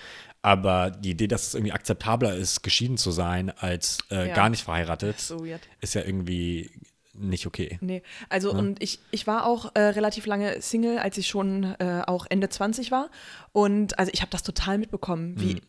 [0.41, 4.35] Aber die Idee, dass es irgendwie akzeptabler ist, geschieden zu sein, als äh, ja.
[4.35, 5.45] gar nicht verheiratet, so
[5.83, 6.71] ist ja irgendwie
[7.13, 7.79] nicht okay.
[7.83, 8.59] Nee, also ja.
[8.59, 12.49] und ich, ich war auch äh, relativ lange Single, als ich schon äh, auch Ende
[12.49, 13.11] 20 war.
[13.53, 15.61] Und also ich habe das total mitbekommen, wie, mhm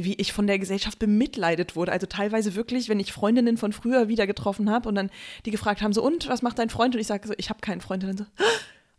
[0.00, 1.92] wie ich von der Gesellschaft bemitleidet wurde.
[1.92, 5.10] Also teilweise wirklich, wenn ich Freundinnen von früher wieder getroffen habe und dann
[5.46, 6.94] die gefragt haben, so, und was macht dein Freund?
[6.94, 8.04] Und ich sage so, ich habe keinen Freund.
[8.04, 8.44] Und dann so,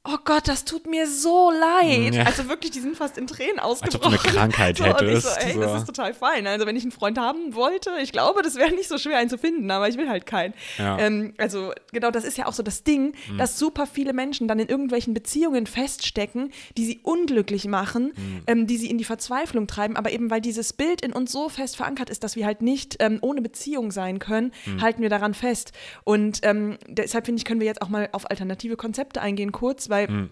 [0.05, 2.15] oh Gott, das tut mir so leid.
[2.15, 2.23] Ja.
[2.23, 4.13] Also wirklich, die sind fast in Tränen ausgebrochen.
[4.13, 5.27] Als ob du eine Krankheit so, hättest.
[5.27, 5.59] So, ey, so.
[5.59, 6.47] das ist total fein.
[6.47, 9.29] Also wenn ich einen Freund haben wollte, ich glaube, das wäre nicht so schwer, einen
[9.29, 10.53] zu finden, aber ich will halt keinen.
[10.77, 10.97] Ja.
[10.99, 13.37] Ähm, also genau, das ist ja auch so das Ding, mhm.
[13.37, 18.41] dass super viele Menschen dann in irgendwelchen Beziehungen feststecken, die sie unglücklich machen, mhm.
[18.47, 21.49] ähm, die sie in die Verzweiflung treiben, aber eben weil dieses Bild in uns so
[21.49, 24.81] fest verankert ist, dass wir halt nicht ähm, ohne Beziehung sein können, mhm.
[24.81, 25.73] halten wir daran fest.
[26.03, 29.88] Und ähm, deshalb finde ich, können wir jetzt auch mal auf alternative Konzepte eingehen, kurz,
[29.89, 30.29] weil Mhm.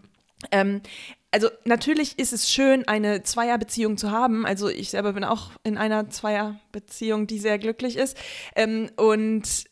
[0.51, 0.81] Ähm,
[1.31, 4.45] also natürlich ist es schön, eine Zweierbeziehung zu haben.
[4.45, 8.15] Also ich selber bin auch in einer Zweierbeziehung, die sehr glücklich ist.
[8.55, 9.65] Ähm, und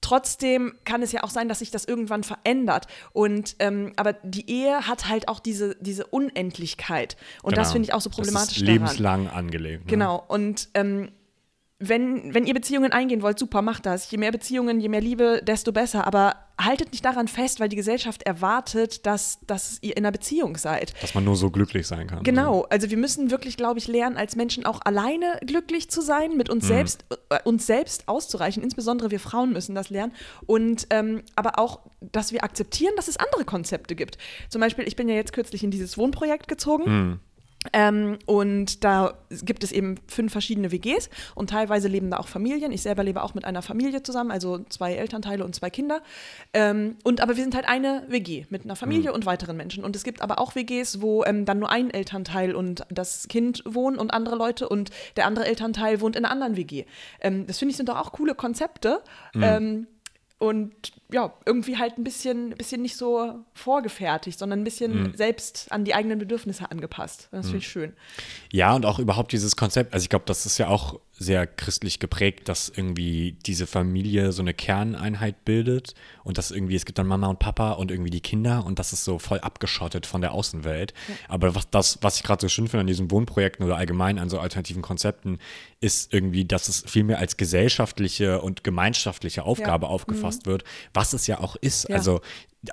[0.00, 2.86] trotzdem kann es ja auch sein, dass sich das irgendwann verändert.
[3.12, 7.16] Und ähm, aber die Ehe hat halt auch diese, diese Unendlichkeit.
[7.42, 7.72] Und das Genau.
[7.72, 8.74] finde ich auch so problematisch Das ist daran.
[8.74, 9.84] lebenslang angelegt.
[9.86, 9.90] Ne?
[9.90, 10.22] Genau.
[10.28, 11.10] Und ähm,
[11.80, 14.10] wenn, wenn ihr Beziehungen eingehen wollt, super, macht das.
[14.10, 16.06] Je mehr Beziehungen, je mehr Liebe, desto besser.
[16.06, 20.56] Aber haltet nicht daran fest, weil die Gesellschaft erwartet, dass, dass ihr in einer Beziehung
[20.56, 20.94] seid.
[21.02, 22.22] Dass man nur so glücklich sein kann.
[22.22, 26.36] Genau, also wir müssen wirklich, glaube ich, lernen, als Menschen auch alleine glücklich zu sein,
[26.36, 28.62] mit uns selbst, äh, uns selbst auszureichen.
[28.62, 30.12] Insbesondere wir Frauen müssen das lernen.
[30.46, 34.16] Und ähm, aber auch, dass wir akzeptieren, dass es andere Konzepte gibt.
[34.48, 37.20] Zum Beispiel, ich bin ja jetzt kürzlich in dieses Wohnprojekt gezogen.
[37.72, 42.72] Ähm, und da gibt es eben fünf verschiedene WGs und teilweise leben da auch Familien.
[42.72, 46.02] Ich selber lebe auch mit einer Familie zusammen, also zwei Elternteile und zwei Kinder.
[46.52, 49.84] Ähm, und aber wir sind halt eine WG mit einer Familie und weiteren Menschen.
[49.84, 53.62] Und es gibt aber auch WGs, wo ähm, dann nur ein Elternteil und das Kind
[53.66, 56.84] wohnen und andere Leute und der andere Elternteil wohnt in einer anderen WG.
[57.20, 59.00] Ähm, das finde ich sind doch auch coole Konzepte.
[59.34, 59.86] Ähm,
[60.38, 65.84] und ja, irgendwie halt ein bisschen, bisschen nicht so vorgefertigt, sondern ein bisschen selbst an
[65.84, 67.28] die eigenen Bedürfnisse angepasst.
[67.30, 67.92] Das finde ich schön.
[68.50, 72.00] Ja, und auch überhaupt dieses Konzept, also ich glaube, das ist ja auch sehr christlich
[72.00, 75.94] geprägt, dass irgendwie diese Familie so eine Kerneinheit bildet
[76.24, 78.92] und dass irgendwie, es gibt dann Mama und Papa und irgendwie die Kinder und das
[78.92, 80.92] ist so voll abgeschottet von der Außenwelt.
[81.28, 84.28] Aber was das, was ich gerade so schön finde an diesen Wohnprojekten oder allgemein an
[84.28, 85.38] so alternativen Konzepten,
[85.80, 91.26] ist irgendwie, dass es viel mehr als gesellschaftliche und gemeinschaftliche Aufgabe aufgefasst wird, was es
[91.26, 91.88] ja auch ist.
[91.88, 91.96] Ja.
[91.96, 92.20] Also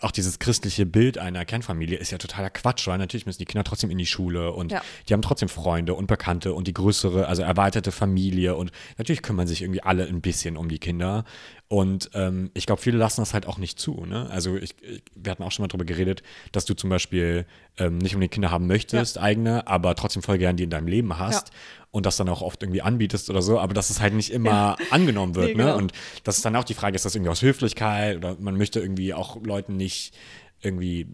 [0.02, 3.64] auch dieses christliche Bild einer Kernfamilie ist ja totaler Quatsch, weil natürlich müssen die Kinder
[3.66, 4.82] trotzdem in die Schule und Ja.
[5.10, 9.48] die haben trotzdem Freunde und Bekannte und die größere, also erweiterte Familie und natürlich kümmern
[9.48, 11.26] sich irgendwie alle ein bisschen um die Kinder.
[11.72, 14.04] Und ähm, ich glaube, viele lassen das halt auch nicht zu.
[14.06, 14.30] Ne?
[14.30, 17.46] Also ich, ich, wir hatten auch schon mal drüber geredet, dass du zum Beispiel
[17.78, 21.18] ähm, nicht unbedingt Kinder haben möchtest, eigene, aber trotzdem voll gern die in deinem Leben
[21.18, 21.54] hast Ja.
[21.92, 24.76] und das dann auch oft irgendwie anbietest oder so, aber dass es halt nicht immer
[24.90, 25.46] angenommen wird.
[25.46, 25.64] Nee, ne?
[25.64, 25.78] genau.
[25.78, 25.94] Und
[26.26, 29.14] das ist dann auch die Frage, ist das irgendwie aus Höflichkeit oder man möchte irgendwie
[29.14, 30.14] auch Leuten nicht
[30.62, 31.08] irgendwie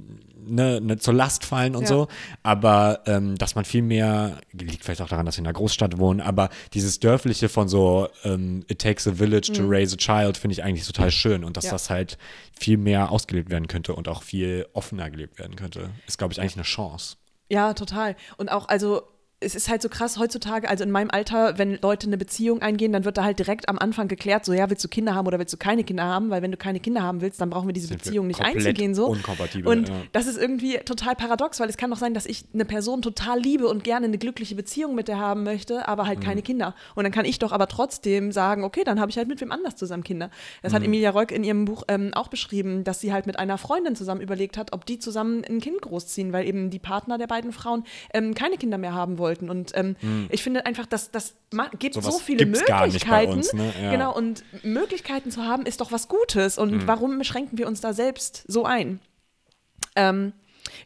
[0.49, 1.87] ne, ne, zur Last fallen und Ja.
[1.87, 2.07] so.
[2.43, 5.97] Aber ähm, dass man viel mehr, liegt vielleicht auch daran, dass wir in einer Großstadt
[5.97, 10.37] wohnen, aber dieses Dörfliche von so ähm, It takes a village to raise a child
[10.37, 11.67] finde ich eigentlich total schön und dass Mhm.
[11.67, 11.73] Ja.
[11.73, 12.17] das halt
[12.57, 15.89] viel mehr ausgelebt werden könnte und auch viel offener gelebt werden könnte.
[16.07, 17.17] Ist, glaube ich, eigentlich eine Chance.
[17.49, 18.15] Ja, total.
[18.37, 19.03] Und auch, also
[19.39, 22.91] es ist halt so krass heutzutage, also in meinem Alter, wenn Leute eine Beziehung eingehen,
[22.91, 25.37] dann wird da halt direkt am Anfang geklärt, so ja, willst du Kinder haben oder
[25.37, 26.31] willst du keine Kinder haben?
[26.31, 28.39] Weil wenn du keine Kinder haben willst, dann brauchen wir diese Sind wir Beziehung nicht
[28.41, 28.95] komplett einzugehen.
[28.95, 29.05] So.
[29.05, 29.95] unkompatibel, Und ja.
[30.11, 33.39] das ist irgendwie total paradox, weil es kann doch sein, dass ich eine Person total
[33.39, 36.23] liebe und gerne eine glückliche Beziehung mit der haben möchte, aber halt Mhm.
[36.23, 36.73] keine Kinder.
[36.95, 39.51] Und dann kann ich doch aber trotzdem sagen, okay, dann habe ich halt mit wem
[39.51, 40.31] anders zusammen Kinder.
[40.63, 40.75] Das Mhm.
[40.77, 43.95] hat Emilia Reuk in ihrem Buch ähm, auch beschrieben, dass sie halt mit einer Freundin
[43.95, 47.51] zusammen überlegt hat, ob die zusammen ein Kind großziehen, weil eben die Partner der beiden
[47.51, 47.83] Frauen
[48.15, 49.49] ähm, keine Kinder mehr haben wollten.
[49.49, 49.95] Und ähm,
[50.29, 51.35] ich finde einfach, dass das
[51.79, 52.01] gibt Mhm.
[52.01, 53.31] Sowas so viele Möglichkeiten.
[53.33, 53.73] uns, ne?
[53.81, 53.91] Ja.
[53.91, 56.57] Genau, und Möglichkeiten zu haben, ist doch was Gutes.
[56.57, 56.87] Und Mhm.
[56.87, 58.99] warum beschränken wir uns da selbst so ein?
[59.95, 60.33] Ähm,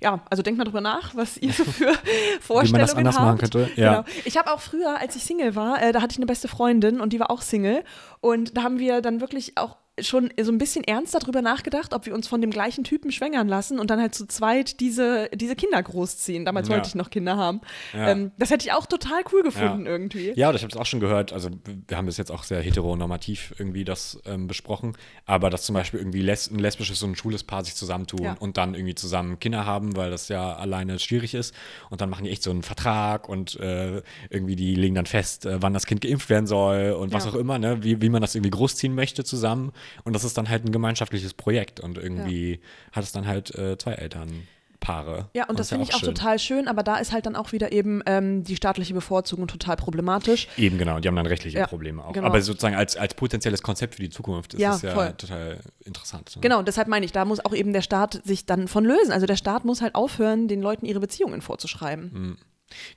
[0.02, 1.92] ja, also denkt mal drüber nach, was ihr so für
[2.42, 3.26] Vorstellungen anders habt.
[3.26, 4.02] machen könnte, ja.
[4.02, 4.06] Genau.
[4.26, 7.02] Ich habe auch früher, als ich Single war, äh, da hatte ich eine beste Freundin
[7.02, 7.84] und die war auch Single.
[8.22, 12.06] Und da haben wir dann wirklich auch schon so ein bisschen ernst darüber nachgedacht, ob
[12.06, 15.56] wir uns von dem gleichen Typen schwängern lassen und dann halt zu zweit diese, diese
[15.56, 16.46] Kinder großziehen.
[16.46, 16.76] Damals Ja.
[16.76, 17.62] wollte ich noch Kinder haben.
[17.94, 18.10] Ja.
[18.10, 19.92] Ähm, das hätte ich auch total cool gefunden Ja.
[19.92, 20.34] irgendwie.
[20.36, 21.50] Ja, ich habe es auch schon gehört, also
[21.88, 26.00] wir haben das jetzt auch sehr heteronormativ irgendwie das ähm, besprochen, aber dass zum Beispiel
[26.00, 29.66] irgendwie les ein lesbisches und ein schwules Paar sich zusammentun und dann irgendwie zusammen Kinder
[29.66, 31.54] haben, weil das ja alleine schwierig ist
[31.90, 35.46] und dann machen die echt so einen Vertrag und äh, irgendwie die legen dann fest,
[35.46, 37.84] äh, wann das Kind geimpft werden soll und was auch immer, ne?
[37.84, 39.72] wie, wie man das irgendwie großziehen möchte zusammen
[40.04, 42.60] und das ist dann halt ein gemeinschaftliches Projekt und irgendwie
[42.92, 45.30] hat es dann halt äh, zwei Elternpaare.
[45.34, 46.14] Ja, und das ist ja finde ich auch schön.
[46.16, 49.76] total schön, aber da ist halt dann auch wieder eben ähm, die staatliche Bevorzugung total
[49.76, 50.48] problematisch.
[50.58, 52.14] Eben genau, die haben dann rechtliche Ja, Probleme auch.
[52.14, 52.28] genau.
[52.28, 55.14] Aber sozusagen als, als potenzielles Konzept für die Zukunft ist Ja, es ja voll.
[55.18, 56.36] total interessant.
[56.36, 56.42] ne?
[56.42, 59.12] Genau, und deshalb meine ich, da muss auch eben der Staat sich dann von lösen.
[59.12, 62.38] Also der Staat muss halt aufhören, den Leuten ihre Beziehungen vorzuschreiben.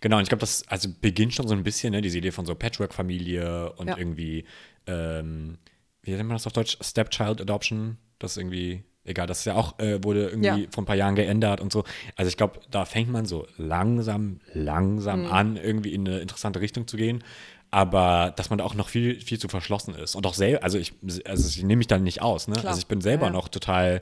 [0.01, 2.47] Genau, und ich glaube, das also beginnt schon so ein bisschen, ne, diese Idee von
[2.47, 3.99] so Patchwork-Familie und Ja.
[3.99, 4.45] irgendwie,
[4.87, 5.59] ähm,
[6.05, 6.79] wie nennt man das auf Deutsch?
[6.81, 7.99] Stepchild Adoption.
[8.19, 10.69] Das ist irgendwie, egal, das ist ja auch, äh, wurde irgendwie Ja.
[10.71, 11.85] vor ein paar Jahren geändert und so.
[12.17, 15.33] Also ich glaube, da fängt man so langsam, langsam Mhm.
[15.33, 17.25] an, irgendwie in eine interessante Richtung zu gehen.
[17.71, 20.15] Aber dass man da auch noch viel, viel zu verschlossen ist.
[20.15, 20.93] Und auch selber, also ich,
[21.25, 22.55] also ich nehme mich da nicht aus, ne?
[22.55, 22.69] Klar.
[22.69, 23.33] Also ich bin selber ja.
[23.33, 24.01] noch total,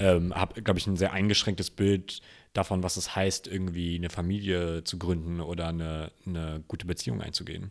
[0.00, 2.20] ähm, habe, glaube ich, ein sehr eingeschränktes Bild
[2.52, 7.70] davon, was es heißt, irgendwie eine Familie zu gründen oder eine, eine gute Beziehung einzugehen.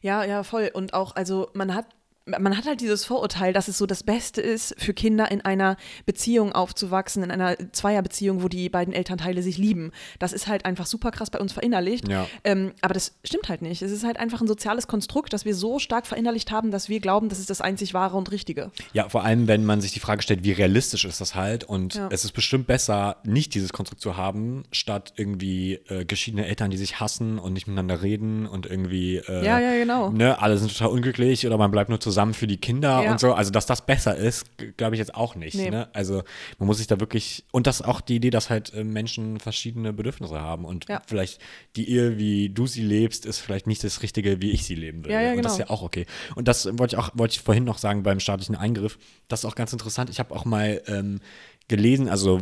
[0.00, 0.70] Ja, ja, voll.
[0.74, 1.86] Und auch, also man hat
[2.26, 5.76] man hat halt dieses Vorurteil, dass es so das Beste ist, für Kinder in einer
[6.06, 9.92] Beziehung aufzuwachsen, in einer Zweierbeziehung, wo die beiden Elternteile sich lieben.
[10.18, 12.08] Das ist halt einfach super krass bei uns verinnerlicht.
[12.08, 12.26] Ja.
[12.42, 13.82] Ähm, aber das stimmt halt nicht.
[13.82, 16.98] Es ist halt einfach ein soziales Konstrukt, das wir so stark verinnerlicht haben, dass wir
[17.00, 18.70] glauben, das ist das einzig wahre und richtige.
[18.94, 21.64] Ja, vor allem, wenn man sich die Frage stellt, wie realistisch ist das halt.
[21.64, 22.08] Und Ja.
[22.10, 26.78] es ist bestimmt besser, nicht dieses Konstrukt zu haben, statt irgendwie äh, geschiedene Eltern, die
[26.78, 29.16] sich hassen und nicht miteinander reden und irgendwie.
[29.16, 30.08] Äh, Ja, ja, genau.
[30.10, 33.10] Ne, alle sind total unglücklich oder man bleibt nur zusammen für die Kinder Ja.
[33.12, 33.34] und so.
[33.34, 34.46] Also, dass das besser ist,
[34.76, 35.54] glaube ich jetzt auch nicht.
[35.56, 35.70] Nee.
[35.70, 35.88] Ne?
[35.92, 36.22] Also,
[36.58, 37.44] man muss sich da wirklich.
[37.52, 40.64] Und das ist auch die Idee, dass halt äh, Menschen verschiedene Bedürfnisse haben.
[40.64, 41.02] Und Ja.
[41.06, 41.40] vielleicht
[41.76, 45.04] die Ehe, wie du sie lebst, ist vielleicht nicht das Richtige, wie ich sie leben
[45.04, 45.12] will.
[45.12, 45.68] Ja, ja, Und das ist genau.
[45.70, 46.06] ja auch okay.
[46.36, 48.98] Und das wollte ich auch, wollte ich vorhin noch sagen beim staatlichen Eingriff.
[49.28, 50.10] Das ist auch ganz interessant.
[50.10, 51.20] Ich habe auch mal ähm,
[51.68, 52.40] gelesen, also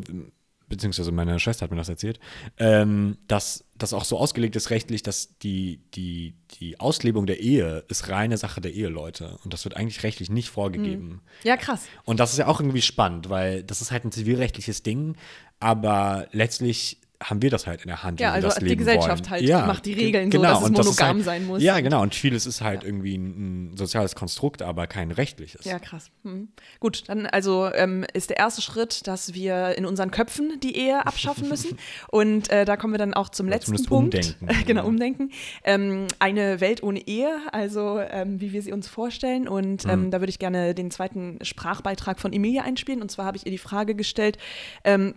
[0.73, 2.19] beziehungsweise meine Schwester hat mir das erzählt,
[2.57, 7.85] ähm, dass das auch so ausgelegt ist rechtlich, dass die, die, die Auslebung der Ehe
[7.89, 9.39] ist reine Sache der Eheleute.
[9.45, 11.21] Und das wird eigentlich rechtlich nicht vorgegeben.
[11.45, 11.85] Ja, krass.
[12.05, 15.17] Und das ist ja auch irgendwie spannend, weil das ist halt ein zivilrechtliches Ding,
[15.61, 18.21] aber letztlich haben wir das halt in der Hand.
[18.21, 19.53] Ja, wie wir also das die leben Gesellschaft wollen.
[19.55, 21.63] halt macht die ge- Regeln so, dass es monogam halt, sein muss.
[21.63, 22.03] Ja, genau.
[22.03, 25.65] Und vieles ist halt irgendwie ein, ein soziales Konstrukt, aber kein rechtliches.
[25.65, 26.11] Ja, krass.
[26.25, 26.49] Hm.
[26.81, 31.07] Gut, dann also ähm, ist der erste Schritt, dass wir in unseren Köpfen die Ehe
[31.07, 31.79] abschaffen müssen.
[32.11, 34.15] Und äh, da kommen wir dann auch zum Oder letzten Punkt.
[34.15, 34.49] umdenken.
[34.67, 35.31] genau, umdenken.
[35.65, 39.49] Ähm, eine Welt ohne Ehe, also ähm, wie wir sie uns vorstellen.
[39.49, 43.03] Und ähm, da würde ich gerne den zweiten Sprachbeitrag von Emilia einspielen.
[43.03, 44.39] Und zwar habe ich ihr die Frage gestellt,
[44.85, 45.15] ähm,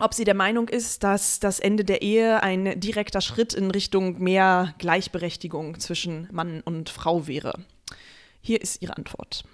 [0.00, 4.22] ob sie der Meinung ist, dass das Ende der Ehe ein direkter Schritt in Richtung
[4.22, 7.54] mehr Gleichberechtigung zwischen Mann und Frau wäre.
[8.40, 9.44] Hier ist ihre Antwort.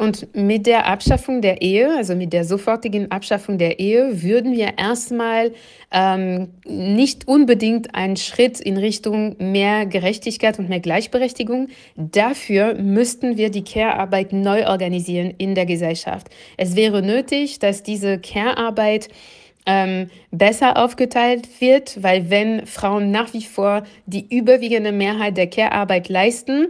[0.00, 4.78] Und mit der Abschaffung der Ehe, also mit der sofortigen Abschaffung der Ehe, würden wir
[4.78, 5.52] erstmal
[5.92, 11.68] ähm, nicht unbedingt einen Schritt in Richtung mehr Gerechtigkeit und mehr Gleichberechtigung.
[11.96, 16.30] Dafür müssten wir die Care-Arbeit neu organisieren in der Gesellschaft.
[16.56, 19.08] Es wäre nötig, dass diese Care-Arbeit
[19.66, 26.08] ähm, besser aufgeteilt wird, weil wenn Frauen nach wie vor die überwiegende Mehrheit der Care-Arbeit
[26.08, 26.68] leisten,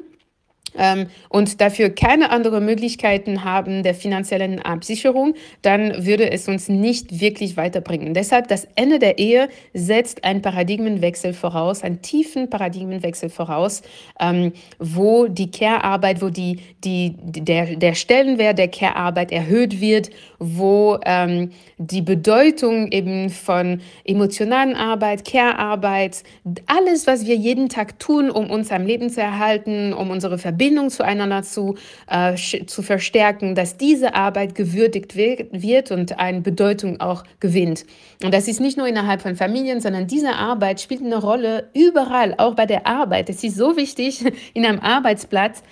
[1.29, 7.57] und dafür keine anderen Möglichkeiten haben der finanziellen Absicherung, dann würde es uns nicht wirklich
[7.57, 8.14] weiterbringen.
[8.14, 13.83] Deshalb das Ende der Ehe setzt einen Paradigmenwechsel voraus, einen tiefen Paradigmenwechsel voraus,
[14.21, 20.99] ähm, wo die Care-Arbeit, wo die, die, der, der Stellenwert der Care-Arbeit erhöht wird, wo
[21.05, 26.23] ähm, die Bedeutung eben von emotionalen Arbeit, Care-Arbeit,
[26.66, 30.59] alles, was wir jeden Tag tun, um uns am Leben zu erhalten, um unsere Verbindung
[30.90, 37.24] zueinander zu, äh, zu verstärken, dass diese Arbeit gewürdigt wi- wird und eine Bedeutung auch
[37.40, 37.84] gewinnt.
[38.22, 42.34] Und das ist nicht nur innerhalb von Familien, sondern diese Arbeit spielt eine Rolle überall,
[42.38, 43.30] auch bei der Arbeit.
[43.30, 45.62] Es ist so wichtig in einem Arbeitsplatz,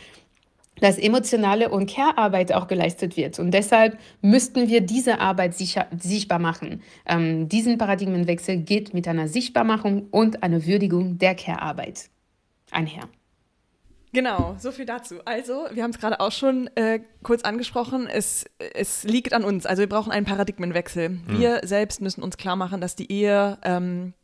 [0.81, 3.39] dass emotionale und Care-Arbeit auch geleistet wird.
[3.39, 6.83] Und deshalb müssten wir diese Arbeit sicher, sichtbar machen.
[7.07, 12.11] Ähm, diesen Paradigmenwechsel geht mit einer Sichtbarmachung und einer Würdigung der Care-Arbeit
[12.71, 13.09] einher.
[14.13, 15.17] Genau, so viel dazu.
[15.25, 19.67] Also, wir haben es gerade auch schon äh, kurz angesprochen, es, es liegt an uns.
[19.67, 21.21] Also wir brauchen einen Paradigmenwechsel.
[21.27, 24.15] Wir selbst müssen uns klar machen, dass die Ehe ähm,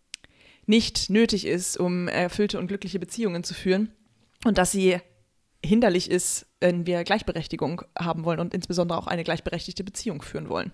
[0.67, 3.93] nicht nötig ist, um erfüllte und glückliche Beziehungen zu führen
[4.45, 4.99] und dass sie
[5.65, 10.73] hinderlich ist, wenn wir Gleichberechtigung haben wollen und insbesondere auch eine gleichberechtigte Beziehung führen wollen.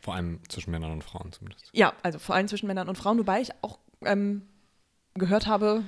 [0.00, 1.68] Vor allem zwischen Männern und Frauen zumindest.
[1.72, 4.42] Ja, also vor allem zwischen Männern und Frauen, wobei ich auch ähm,
[5.14, 5.82] gehört habe,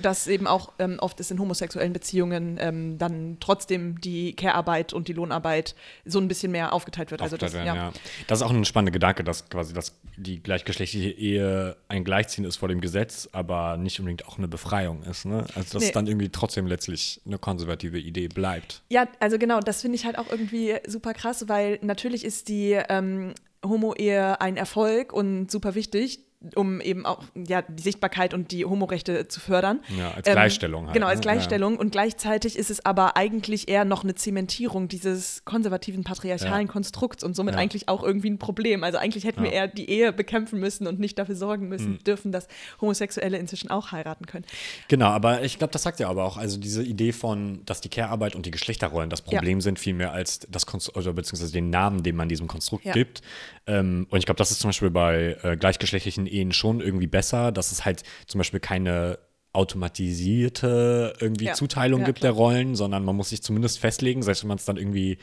[0.00, 5.08] dass eben auch ähm, oft ist in homosexuellen Beziehungen ähm, dann trotzdem die Care-Arbeit und
[5.08, 5.74] die Lohnarbeit
[6.04, 7.22] so ein bisschen mehr aufgeteilt wird.
[7.22, 7.82] Also das, aufgeteilt ja.
[7.82, 8.00] werden, ja.
[8.26, 12.56] Das ist auch ein spannender Gedanke, dass quasi dass die gleichgeschlechtliche Ehe ein Gleichziehen ist
[12.56, 15.24] vor dem Gesetz, aber nicht unbedingt auch eine Befreiung ist.
[15.24, 15.44] Ne?
[15.54, 15.86] Also dass Nee.
[15.86, 18.82] es dann irgendwie trotzdem letztlich eine konservative Idee bleibt.
[18.88, 22.78] Ja, also genau, das finde ich halt auch irgendwie super krass, weil natürlich ist die
[22.88, 23.34] ähm,
[23.64, 26.20] Homo-Ehe ein Erfolg und super wichtig,
[26.54, 29.80] um eben auch ja, die Sichtbarkeit und die Homorechte zu fördern.
[29.96, 31.22] Ja, als Gleichstellung halt, Genau, als ne?
[31.22, 31.76] Gleichstellung.
[31.78, 36.72] Und gleichzeitig ist es aber eigentlich eher noch eine Zementierung dieses konservativen patriarchalen Ja.
[36.72, 37.60] Konstrukts und somit Ja.
[37.60, 38.84] eigentlich auch irgendwie ein Problem.
[38.84, 39.56] Also eigentlich hätten wir Ja.
[39.62, 42.04] eher die Ehe bekämpfen müssen und nicht dafür sorgen müssen Mhm.
[42.04, 42.48] dürfen, dass
[42.80, 44.44] Homosexuelle inzwischen auch heiraten können.
[44.88, 47.88] Genau, aber ich glaube, das sagt ja aber auch, also diese Idee von, dass die
[47.88, 52.02] Care-Arbeit und die Geschlechterrollen das Problem sind, vielmehr als das Konstrukt, oder beziehungsweise den Namen,
[52.02, 52.92] den man diesem Konstrukt Ja.
[52.92, 53.22] gibt.
[53.66, 57.52] Ähm, und ich glaube, das ist zum Beispiel bei äh, gleichgeschlechtlichen Ehen schon irgendwie besser,
[57.52, 59.18] dass es halt zum Beispiel keine
[59.52, 61.54] automatisierte irgendwie Ja.
[61.54, 62.32] Zuteilung Ja, gibt klar.
[62.32, 65.18] der Rollen, sondern man muss sich zumindest festlegen, selbst wenn man es dann irgendwie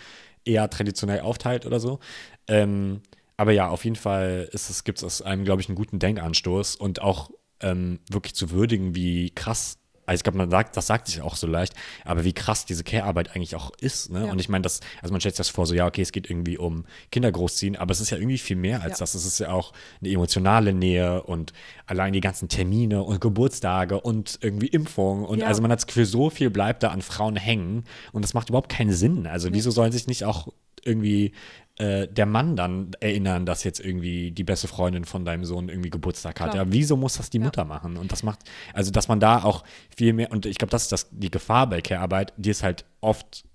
[0.46, 2.00] eher traditionell aufteilt oder so.
[2.48, 3.02] Ähm,
[3.38, 6.76] aber ja, auf jeden Fall es, gibt es aus einem, glaube ich, einen guten Denkanstoß
[6.76, 7.32] und auch
[7.62, 9.79] ähm, wirklich zu würdigen, wie krass
[10.10, 12.84] also ich glaube, man sagt, das sagt sich auch so leicht, aber wie krass diese
[12.84, 14.10] Care-Arbeit eigentlich auch ist.
[14.12, 14.26] Ne?
[14.26, 14.32] Ja.
[14.32, 16.30] Und ich meine, das, also man stellt sich das vor, so ja, okay, es geht
[16.30, 19.04] irgendwie um Kinder großziehen, aber es ist ja irgendwie viel mehr als Ja.
[19.04, 19.14] das.
[19.14, 21.54] Es ist ja auch eine emotionale Nähe und
[21.86, 25.26] allein die ganzen Termine und Geburtstage und irgendwie Impfungen.
[25.26, 25.46] Und Ja.
[25.48, 28.50] also man hat das Gefühl, so viel bleibt da an Frauen hängen und das macht
[28.50, 29.28] überhaupt keinen Sinn.
[29.28, 30.48] Also wieso sollen sich nicht auch
[30.84, 31.34] irgendwie
[31.80, 35.90] äh, der Mann dann erinnern, dass jetzt irgendwie die beste Freundin von deinem Sohn irgendwie
[35.90, 36.52] Geburtstag hat.
[36.52, 36.66] Klar.
[36.66, 37.98] Ja, wieso muss das die Mutter machen?
[37.98, 38.40] Und das macht,
[38.74, 39.64] also dass man da auch
[39.96, 42.84] viel mehr, und ich glaube, das ist das, die Gefahr bei Care-Arbeit, die ist halt
[43.00, 43.46] oft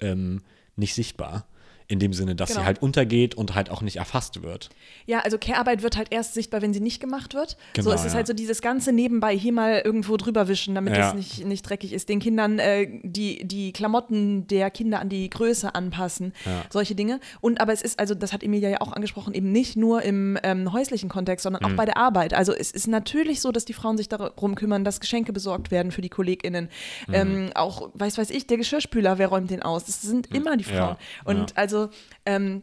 [0.00, 0.40] ähm,
[0.76, 1.46] nicht sichtbar.
[1.86, 2.60] In dem Sinne, dass Genau.
[2.60, 4.70] sie halt untergeht und halt auch nicht erfasst wird.
[5.04, 7.58] Ja, also Care-Arbeit wird halt erst sichtbar, wenn sie nicht gemacht wird.
[7.74, 8.16] Genau, so, es ist ja.
[8.16, 11.08] halt so dieses ganze nebenbei hier mal irgendwo drüber wischen, damit Ja.
[11.10, 12.08] es nicht, nicht dreckig ist.
[12.08, 16.64] Den Kindern äh, die, die Klamotten der Kinder an die Größe anpassen, Ja.
[16.70, 17.20] solche Dinge.
[17.42, 20.38] Und aber es ist, also das hat Emilia ja auch angesprochen, eben nicht nur im
[20.42, 21.72] ähm, häuslichen Kontext, sondern Mhm.
[21.72, 22.32] auch bei der Arbeit.
[22.32, 25.92] Also es ist natürlich so, dass die Frauen sich darum kümmern, dass Geschenke besorgt werden
[25.92, 26.70] für die KollegInnen.
[27.08, 27.14] Mhm.
[27.14, 29.84] Ähm, auch, weiß weiß ich, der Geschirrspüler, wer räumt den aus?
[29.84, 30.76] Das sind immer die Mhm.
[30.76, 30.96] Frauen.
[31.24, 31.56] Und ja.
[31.84, 31.90] Also,
[32.26, 32.62] ähm,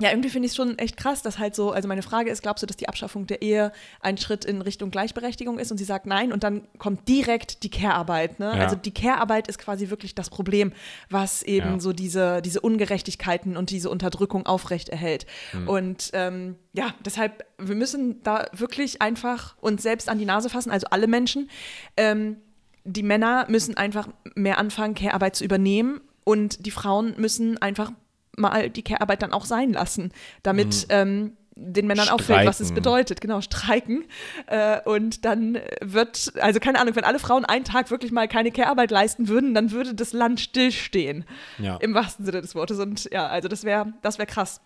[0.00, 2.40] ja, irgendwie finde ich es schon echt krass, dass halt so, also meine Frage ist,
[2.40, 5.72] glaubst du, dass die Abschaffung der Ehe ein Schritt in Richtung Gleichberechtigung ist?
[5.72, 8.38] Und sie sagt nein und dann kommt direkt die Care-Arbeit.
[8.38, 8.46] Ne?
[8.46, 8.62] Ja.
[8.62, 10.72] Also die Care-Arbeit ist quasi wirklich das Problem,
[11.10, 11.80] was eben Ja.
[11.80, 15.26] so diese, diese Ungerechtigkeiten und diese Unterdrückung aufrechterhält.
[15.50, 15.68] Hm.
[15.68, 20.70] Und ähm, ja, deshalb, wir müssen da wirklich einfach uns selbst an die Nase fassen,
[20.70, 21.50] also alle Menschen.
[21.96, 22.36] Ähm,
[22.84, 27.90] die Männer müssen einfach mehr anfangen, Care-Arbeit zu übernehmen und die Frauen müssen einfach
[28.38, 30.12] mal die Care-Arbeit dann auch sein lassen,
[30.42, 32.74] damit ähm, den Männern auffällt, was es Streiken.
[32.76, 33.20] bedeutet.
[33.20, 34.04] Genau, streiken.
[34.46, 38.52] Äh, und dann wird, also keine Ahnung, wenn alle Frauen einen Tag wirklich mal keine
[38.52, 41.24] Care-Arbeit leisten würden, dann würde das Land stillstehen.
[41.58, 41.76] Ja.
[41.78, 42.78] Im wahrsten Sinne des Wortes.
[42.78, 44.60] Und ja, also das wäre das wär krass.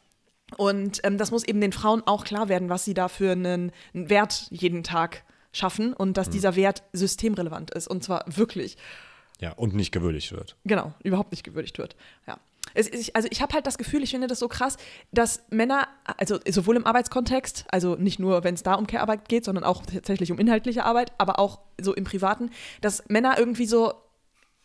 [0.58, 3.72] Und ähm, das muss eben den Frauen auch klar werden, was sie da für einen,
[3.94, 6.12] einen Wert jeden Tag schaffen und Mhm.
[6.14, 7.88] dass dieser Wert systemrelevant ist.
[7.88, 8.76] Und zwar wirklich.
[9.40, 10.56] Ja, und nicht gewürdigt wird.
[10.64, 11.96] Genau, überhaupt nicht gewürdigt wird.
[12.26, 12.36] Ja.
[12.74, 14.76] Es, ich, also ich habe halt das Gefühl, ich finde das so krass,
[15.12, 19.44] dass Männer, also sowohl im Arbeitskontext, also nicht nur, wenn es da um Care-Arbeit geht,
[19.44, 22.50] sondern auch tatsächlich um inhaltliche Arbeit, aber auch so im Privaten,
[22.80, 23.92] dass Männer irgendwie so,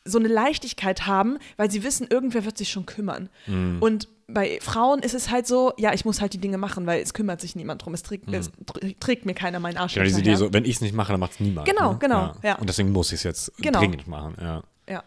[0.05, 3.29] so eine Leichtigkeit haben, weil sie wissen, irgendwer wird sich schon kümmern.
[3.45, 3.77] Mhm.
[3.81, 7.01] Und bei Frauen ist es halt so, ja, ich muss halt die Dinge machen, weil
[7.01, 7.93] es kümmert sich niemand drum.
[7.93, 9.99] Es trägt, es tr- trägt mir keiner meinen Arsch Mhm.
[10.03, 10.19] Genau, diese.
[10.21, 11.67] Idee, so, wenn ich es nicht mache, dann macht es niemand.
[11.67, 11.97] Genau, ne?
[11.99, 12.55] genau, ja.
[12.55, 13.79] Und deswegen muss ich es jetzt Genau.
[13.79, 14.35] dringend machen.
[14.39, 14.63] Ja.
[14.89, 15.03] Ja.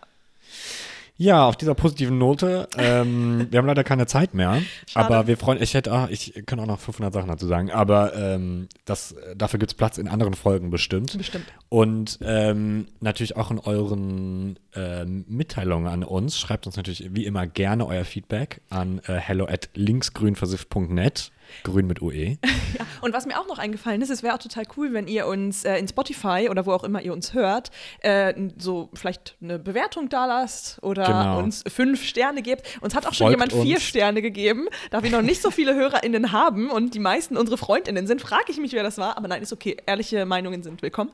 [1.20, 2.66] Ja, auf dieser positiven Note.
[2.78, 5.04] Ähm, wir haben leider keine Zeit mehr, Schade.
[5.04, 5.62] aber wir freuen.
[5.62, 9.58] Ich hätte, ah, ich kann auch noch 500 Sachen dazu sagen, aber ähm, das, dafür
[9.58, 11.18] gibt es Platz in anderen Folgen bestimmt.
[11.18, 11.44] Bestimmt.
[11.68, 16.38] Und ähm, natürlich auch in euren ähm, Mitteilungen an uns.
[16.38, 21.32] Schreibt uns natürlich wie immer gerne euer Feedback an äh, hello at linksgrünversifft.net.
[21.64, 22.01] Grün mit.
[22.03, 22.36] UE.
[22.78, 25.26] Ja, und was mir auch noch eingefallen ist, es wäre auch total cool, wenn ihr
[25.26, 29.59] uns äh, in Spotify oder wo auch immer ihr uns hört, äh, so vielleicht eine
[29.59, 31.38] Bewertung da lasst oder Genau.
[31.40, 32.78] uns fünf Sterne gebt.
[32.80, 33.84] Uns hat auch schon Folgt jemand vier uns.
[33.84, 34.68] Sterne gegeben.
[34.92, 38.44] Da wir noch nicht so viele HörerInnen haben und die meisten unsere FreundInnen sind, frage
[38.51, 39.16] ich mich, wer das war.
[39.16, 39.76] Aber nein, ist okay.
[39.86, 41.11] Ehrliche Meinungen sind willkommen.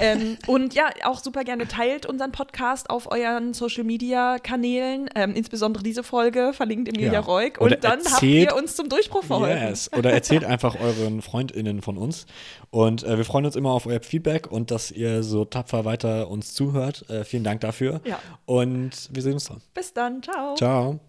[0.00, 5.34] ähm, und ja, auch super gerne teilt unseren Podcast auf euren Social Media Kanälen, ähm,
[5.36, 7.20] insbesondere diese Folge verlinkt Emilia Ja.
[7.20, 7.60] Reuk.
[7.60, 9.67] Oder Und dann habt ihr uns zum Durchbruch verholfen.
[9.70, 9.92] Yes.
[9.92, 12.26] Oder erzählt einfach euren FreundInnen von uns.
[12.70, 16.28] Und äh, wir freuen uns immer auf euer Feedback und dass ihr so tapfer weiter
[16.28, 17.08] uns zuhört.
[17.08, 18.00] Äh, vielen Dank dafür.
[18.04, 18.18] Ja.
[18.46, 19.60] Und wir sehen uns dann.
[19.74, 20.22] Bis dann.
[20.22, 20.54] Ciao.
[20.54, 21.00] Ciao.